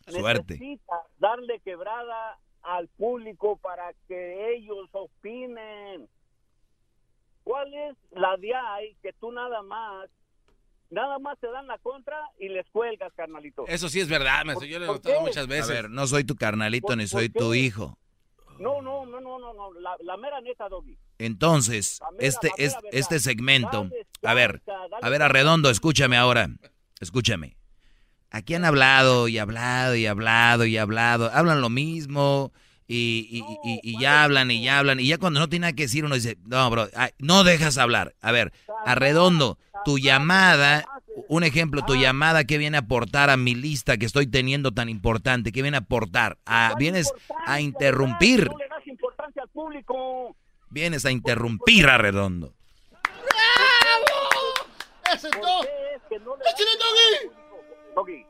Suerte. 0.09 0.59
necesitas 0.59 1.01
darle 1.17 1.59
quebrada 1.61 2.37
al 2.61 2.89
público 2.89 3.57
para 3.57 3.95
que 4.09 4.55
ellos 4.57 4.91
opinen. 4.93 6.07
¿Cuál 7.45 7.73
es 7.73 7.97
la 8.11 8.37
de 8.37 8.55
ahí 8.55 8.95
que 9.01 9.15
tú 9.15 9.33
nada 9.33 9.63
más, 9.63 10.11
nada 10.91 11.19
más 11.19 11.39
te 11.39 11.47
dan 11.47 11.67
la 11.67 11.79
contra 11.79 12.21
y 12.39 12.51
les 12.51 12.69
cuelgas, 12.69 13.11
carnalito? 13.15 13.65
Eso 13.69 13.89
sí 13.89 14.01
es 14.01 14.09
verdad, 14.11 14.45
maestro. 14.45 14.67
Yo 14.69 14.79
lo 14.81 14.85
he 14.85 14.89
¿Por 14.89 14.97
notado 14.97 15.15
qué? 15.17 15.21
muchas 15.23 15.45
A 15.45 15.49
veces. 15.49 15.69
ver, 15.71 15.89
no 15.89 16.07
soy 16.07 16.25
tu 16.25 16.35
carnalito 16.35 16.89
¿Por- 16.89 16.99
ni 16.99 17.07
soy 17.07 17.31
qué? 17.31 17.39
tu 17.39 17.55
hijo. 17.55 17.97
No, 18.59 18.81
no, 18.83 19.05
no, 19.07 19.21
no, 19.21 19.39
no, 19.39 19.53
no, 19.55 19.73
la, 19.81 19.97
la 20.03 20.17
mera 20.17 20.41
neta, 20.41 20.69
Doggy. 20.69 20.97
Entonces, 21.19 22.01
mera, 22.13 22.27
este, 22.29 22.51
es, 22.59 22.77
este 22.93 23.19
segmento, 23.21 23.85
Dale 23.85 24.07
a 24.23 24.35
ver, 24.35 24.63
dale 24.67 24.97
a 25.03 25.09
ver. 25.09 25.23
Arredondo, 25.23 25.71
escúchame 25.71 26.17
ahora, 26.17 26.49
escúchame. 27.01 27.57
Aquí 28.31 28.55
han 28.55 28.65
hablado 28.65 29.29
y 29.29 29.39
hablado 29.39 29.95
y 29.95 30.07
hablado 30.07 30.65
y 30.67 30.77
hablado, 30.77 31.31
hablan 31.33 31.61
lo 31.61 31.69
mismo 31.71 32.53
y, 32.89 33.29
y- 33.31 33.39
y- 33.39 33.81
y- 33.91 33.97
y 33.97 34.01
ya 34.01 34.25
hablan 34.25 34.51
y 34.51 34.63
ya 34.63 34.79
hablan 34.81 34.99
y 35.01 35.07
ya 35.07 35.19
cuando 35.19 35.41
no 35.41 35.49
tiene 35.49 35.65
nada 35.65 35.73
que 35.75 35.85
decir 35.85 36.05
uno 36.05 36.15
dice, 36.17 36.37
no, 36.45 36.69
bro, 36.71 36.89
ay, 36.97 37.11
no 37.19 37.45
dejas 37.45 37.79
hablar. 37.79 38.15
A 38.21 38.33
ver, 38.33 38.53
Arredondo, 38.85 39.59
tu 39.85 39.99
llamada, 39.99 40.85
un 41.29 41.45
ejemplo, 41.45 41.83
tu 41.85 41.95
llamada, 41.95 42.45
¿qué 42.45 42.59
viene 42.59 42.77
a 42.77 42.81
aportar 42.81 43.31
a 43.31 43.37
mi 43.37 43.55
lista 43.55 43.97
que 43.97 44.07
estoy 44.07 44.27
teniendo 44.27 44.73
tan 44.73 44.89
importante? 44.89 45.53
¿Qué 45.53 45.63
viene 45.63 45.77
a 45.77 45.81
aportar? 45.81 46.39
A, 46.47 46.69
¿Cuál 46.71 46.79
vienes 46.79 47.13
a 47.47 47.61
interrumpir? 47.61 48.49
No 48.51 48.59
le 48.59 48.69
das 48.69 48.87
importancia 48.87 49.43
al 49.43 49.49
público. 49.49 50.37
vienes 50.71 51.05
a 51.07 51.11
interrumpir, 51.11 51.87
Arredondo. 51.89 52.53
¡Ese 55.13 55.29
¿Por 55.31 55.41
no! 55.43 55.61
qué 55.63 55.69
es 55.97 56.03
que 56.09 56.19
no 56.19 56.37
le 56.37 56.43
¡Échale, 56.45 56.71
das 56.79 57.31
Doggy! 57.95 58.27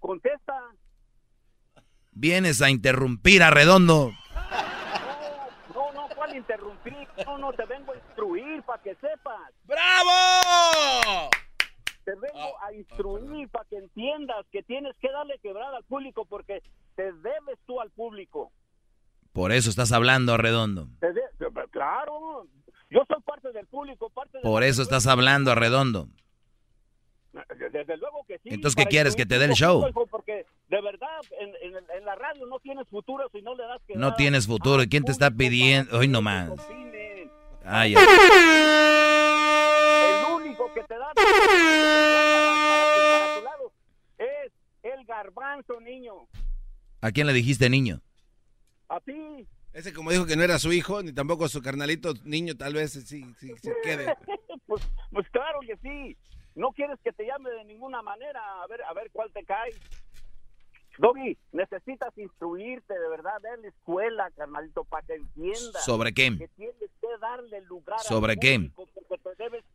Contesta. 0.00 0.54
Vienes 2.12 2.60
a 2.60 2.70
interrumpir, 2.70 3.42
Arredondo. 3.42 4.12
No, 5.74 5.92
no, 5.92 6.08
¿cuál 6.14 6.36
interrumpir? 6.36 6.61
No, 7.26 7.38
no, 7.38 7.52
te 7.52 7.64
vengo 7.66 7.92
a 7.92 7.96
instruir 7.96 8.62
para 8.62 8.82
que 8.82 8.94
sepas. 8.96 9.52
¡Bravo! 9.64 11.30
Te 12.04 12.12
vengo 12.16 12.60
a 12.62 12.72
instruir 12.74 13.48
para 13.48 13.64
que 13.66 13.76
entiendas 13.76 14.44
que 14.50 14.62
tienes 14.62 14.96
que 14.98 15.10
darle 15.12 15.38
quebrada 15.40 15.76
al 15.76 15.84
público 15.84 16.24
porque 16.24 16.62
te 16.96 17.12
debes 17.12 17.58
tú 17.66 17.80
al 17.80 17.90
público. 17.90 18.50
Por 19.32 19.52
eso 19.52 19.70
estás 19.70 19.92
hablando, 19.92 20.36
de- 20.36 21.68
claro, 21.70 22.46
yo 22.90 23.04
soy 23.08 23.22
parte 23.22 23.52
del 23.52 23.66
público, 23.66 24.10
parte 24.10 24.38
de 24.38 24.42
Por 24.42 24.62
eso 24.62 24.82
estás 24.82 25.06
hablando, 25.06 25.52
Arredondo. 25.52 26.08
Desde 27.72 27.96
luego 27.96 28.24
que 28.26 28.38
sí. 28.40 28.50
Entonces, 28.50 28.76
¿qué 28.76 28.84
quieres? 28.90 29.16
¿Que 29.16 29.24
te 29.24 29.38
dé 29.38 29.46
el 29.46 29.52
show? 29.52 29.90
Porque 30.10 30.44
de 30.72 30.80
verdad, 30.80 31.20
en, 31.38 31.50
en- 31.60 31.84
en 31.98 32.04
la 32.06 32.14
radio 32.14 32.46
no 32.46 32.58
tienes 32.58 32.88
futuro 32.88 33.28
si 33.30 33.42
no 33.42 33.54
le 33.54 33.62
das 33.64 33.82
quebrada 33.86 34.08
No 34.10 34.16
tienes 34.16 34.46
futuro. 34.46 34.82
¿Quién 34.88 35.04
te 35.04 35.12
está 35.12 35.30
pidiendo? 35.30 35.98
Hoy 35.98 36.06
que 36.06 36.12
nomás. 36.12 36.50
Ay, 37.64 37.94
ay. 37.94 38.04
El 40.08 40.34
único 40.34 40.72
que 40.72 40.82
te 40.84 40.94
da 40.96 41.12
para, 41.14 41.28
para 42.64 43.36
tu 43.38 43.44
lado 43.44 43.72
es 44.16 44.52
el 44.82 45.04
garbanzo, 45.04 45.78
niño. 45.80 46.14
¿A 47.02 47.10
quién 47.12 47.26
le 47.26 47.34
dijiste 47.34 47.68
niño? 47.68 48.00
A 48.88 48.98
ti. 49.00 49.46
Ese 49.74 49.92
como 49.92 50.10
dijo 50.10 50.24
que 50.24 50.36
no 50.36 50.42
era 50.42 50.58
su 50.58 50.72
hijo, 50.72 51.02
ni 51.02 51.12
tampoco 51.12 51.48
su 51.48 51.60
carnalito 51.60 52.14
niño, 52.24 52.56
tal 52.56 52.72
vez 52.74 52.92
sí, 52.92 53.24
sí, 53.38 53.54
se 53.60 53.72
quede. 53.82 54.14
pues, 54.66 54.82
pues 55.10 55.28
claro 55.30 55.60
que 55.66 55.76
sí. 55.82 56.16
No 56.54 56.70
quieres 56.72 56.98
que 57.04 57.12
te 57.12 57.26
llame 57.26 57.50
de 57.50 57.64
ninguna 57.64 58.00
manera. 58.02 58.40
A 58.62 58.66
ver, 58.68 58.82
a 58.84 58.92
ver 58.94 59.10
cuál 59.12 59.30
te 59.32 59.44
cae. 59.44 59.70
Doggy, 60.98 61.36
necesitas 61.52 62.16
instruirte 62.18 62.92
de 62.92 63.08
verdad, 63.08 63.32
darle 63.42 63.68
escuela, 63.68 64.30
carnalito, 64.36 64.84
para 64.84 65.06
que 65.06 65.14
entiendas. 65.14 65.84
¿Sobre 65.84 66.12
qué? 66.12 66.36
Que 66.38 66.48
tienes 66.48 66.76
que 67.00 67.08
darle 67.20 67.60
lugar 67.62 67.98
¿Sobre 68.00 68.36
qué? 68.36 68.70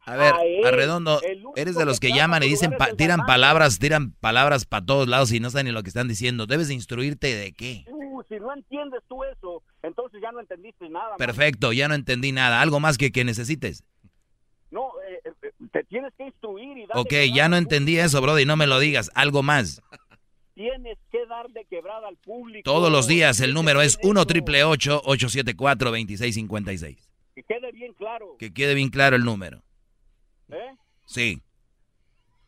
A 0.05 0.15
ver, 0.15 0.33
él. 0.45 0.65
Arredondo, 0.65 1.19
eres 1.55 1.75
de 1.75 1.85
los 1.85 1.99
que 1.99 2.11
llaman 2.11 2.43
y 2.43 2.47
dicen, 2.47 2.71
pa- 2.77 2.93
tiran 2.93 3.25
palabras, 3.25 3.79
tiran 3.79 4.11
palabras 4.13 4.65
para 4.65 4.85
todos 4.85 5.07
lados 5.07 5.31
y 5.31 5.39
no 5.39 5.49
saben 5.49 5.65
ni 5.67 5.71
lo 5.71 5.83
que 5.83 5.89
están 5.89 6.07
diciendo. 6.07 6.45
Debes 6.45 6.67
de 6.67 6.75
instruirte 6.75 7.35
de 7.35 7.51
qué. 7.51 7.83
Uh, 7.89 8.21
si 8.29 8.35
no 8.39 8.53
entiendes 8.53 9.01
tú 9.07 9.23
eso, 9.23 9.63
entonces 9.83 10.21
ya 10.21 10.31
no 10.31 10.39
entendiste 10.39 10.87
nada. 10.89 11.09
man. 11.09 11.17
Perfecto, 11.17 11.73
ya 11.73 11.87
no 11.87 11.95
entendí 11.95 12.31
nada. 12.31 12.61
¿Algo 12.61 12.79
más 12.79 12.97
que, 12.97 13.11
que 13.11 13.23
necesites? 13.25 13.83
No, 14.69 14.91
eh, 15.09 15.21
eh, 15.43 15.51
te 15.71 15.83
tienes 15.85 16.13
que 16.17 16.25
instruir 16.25 16.77
y 16.77 16.85
darle 16.87 17.01
Ok, 17.01 17.13
ya 17.33 17.47
no 17.49 17.55
entendí 17.57 17.97
eso, 17.97 18.21
Brody, 18.21 18.45
no 18.45 18.55
me 18.57 18.67
lo 18.67 18.79
digas. 18.79 19.09
Algo 19.15 19.43
más 19.43 19.81
tienes 20.57 20.97
que 21.11 21.25
dar 21.27 21.47
de 21.51 21.63
quebrada 21.65 22.07
al 22.07 22.17
público. 22.17 22.63
Todos 22.69 22.91
los 22.91 23.07
días 23.07 23.39
el 23.41 23.53
número 23.53 23.81
es 23.81 23.99
1 24.01 24.25
triple 24.25 24.63
874 24.63 25.91
2656. 25.91 27.09
Que 27.35 27.43
quede 27.43 27.71
bien 27.71 27.93
claro. 27.93 28.35
Que 28.39 28.51
quede 28.51 28.73
bien 28.73 28.89
claro 28.89 29.15
el 29.15 29.23
número. 29.23 29.61
¿Eh? 30.49 30.75
Sí. 31.05 31.43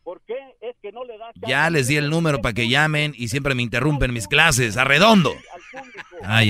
¿Por 0.03 0.21
qué? 0.21 0.33
Es 0.61 0.75
que 0.81 0.91
no 0.91 1.03
le 1.05 1.19
das. 1.19 1.35
Ya 1.47 1.69
les 1.69 1.87
di 1.87 1.97
el 1.97 2.09
número 2.09 2.41
para 2.41 2.53
que 2.53 2.67
llamen 2.67 3.13
y 3.15 3.27
siempre 3.27 3.53
me 3.53 3.61
interrumpen 3.61 4.11
mis 4.11 4.27
clases. 4.27 4.75
¡Arredondo! 4.75 5.31
Al 5.31 5.61
público. 5.83 6.17
Ay, 6.23 6.49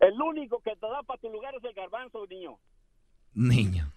el, 0.00 0.08
el 0.08 0.22
único 0.22 0.60
que 0.62 0.74
te 0.74 0.86
da 0.86 1.02
para 1.02 1.20
tu 1.20 1.30
lugar 1.30 1.54
es 1.54 1.62
el 1.62 1.74
garbanzo, 1.74 2.26
niño. 2.26 2.58
Niño. 3.34 3.92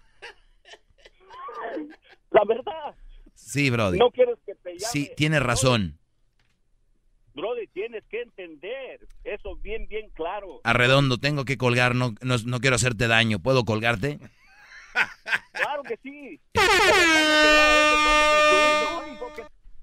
La 2.32 2.44
verdad. 2.44 2.94
Sí, 3.36 3.70
Brody. 3.70 3.98
No 4.00 4.10
quieres 4.12 4.38
que 4.46 4.56
te 4.56 4.70
llame. 4.72 4.80
Sí, 4.92 5.12
tienes 5.16 5.42
razón. 5.44 6.00
Brody, 7.36 7.68
tienes 7.68 8.04
que 8.06 8.22
entender 8.22 9.06
eso 9.26 9.58
bien, 9.58 9.88
bien 9.88 10.10
claro. 10.12 10.62
Arredondo, 10.64 11.18
tengo 11.18 11.44
que 11.46 11.58
colgar, 11.58 11.94
no, 11.94 12.14
no, 12.22 12.38
no 12.46 12.60
quiero 12.60 12.78
hacerte 12.78 13.08
daño. 13.08 13.40
¿Puedo 13.40 13.66
colgarte? 13.66 14.20
Claro 15.52 15.84
que 15.84 15.98
sí. 16.02 16.40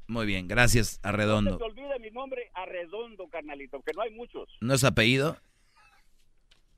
Muy 0.06 0.26
bien, 0.26 0.48
gracias, 0.48 1.00
No 1.02 1.08
Arredondo. 1.10 1.52
se 1.52 1.58
te 1.58 1.64
olvide 1.64 1.98
mi 2.00 2.10
nombre, 2.10 2.50
Arredondo, 2.54 3.28
carnalito, 3.28 3.80
que 3.82 3.92
no 3.92 4.02
hay 4.02 4.10
muchos. 4.10 4.48
¿No 4.60 4.74
es 4.74 4.84
apellido? 4.84 5.36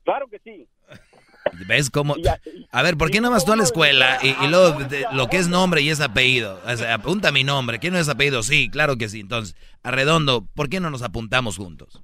Claro 0.03 0.27
que 0.27 0.39
sí. 0.39 0.67
¿Ves 1.67 1.89
cómo? 1.89 2.15
A- 2.15 2.39
A 2.79 2.81
ver, 2.81 2.97
¿por 2.97 3.11
qué 3.11 3.21
no 3.21 3.29
vas 3.31 3.45
tú 3.45 3.53
a 3.53 3.55
la 3.55 3.63
escuela 3.63 4.19
y, 4.21 4.29
y 4.43 4.47
luego 4.49 4.79
de- 4.83 5.05
lo 5.13 5.27
que 5.29 5.37
es 5.37 5.47
nombre 5.47 5.81
y 5.81 5.89
es 5.89 6.01
apellido? 6.01 6.59
O 6.65 6.75
sea, 6.77 6.95
apunta 6.95 7.31
mi 7.31 7.43
nombre. 7.43 7.79
¿Quién 7.79 7.93
no 7.93 7.99
es 7.99 8.09
apellido? 8.09 8.43
Sí, 8.43 8.69
claro 8.69 8.97
que 8.97 9.07
sí. 9.09 9.19
Entonces, 9.21 9.55
Arredondo, 9.83 10.45
¿por 10.55 10.67
qué 10.69 10.79
no 10.79 10.89
nos 10.89 11.01
apuntamos 11.03 11.57
juntos? 11.57 12.01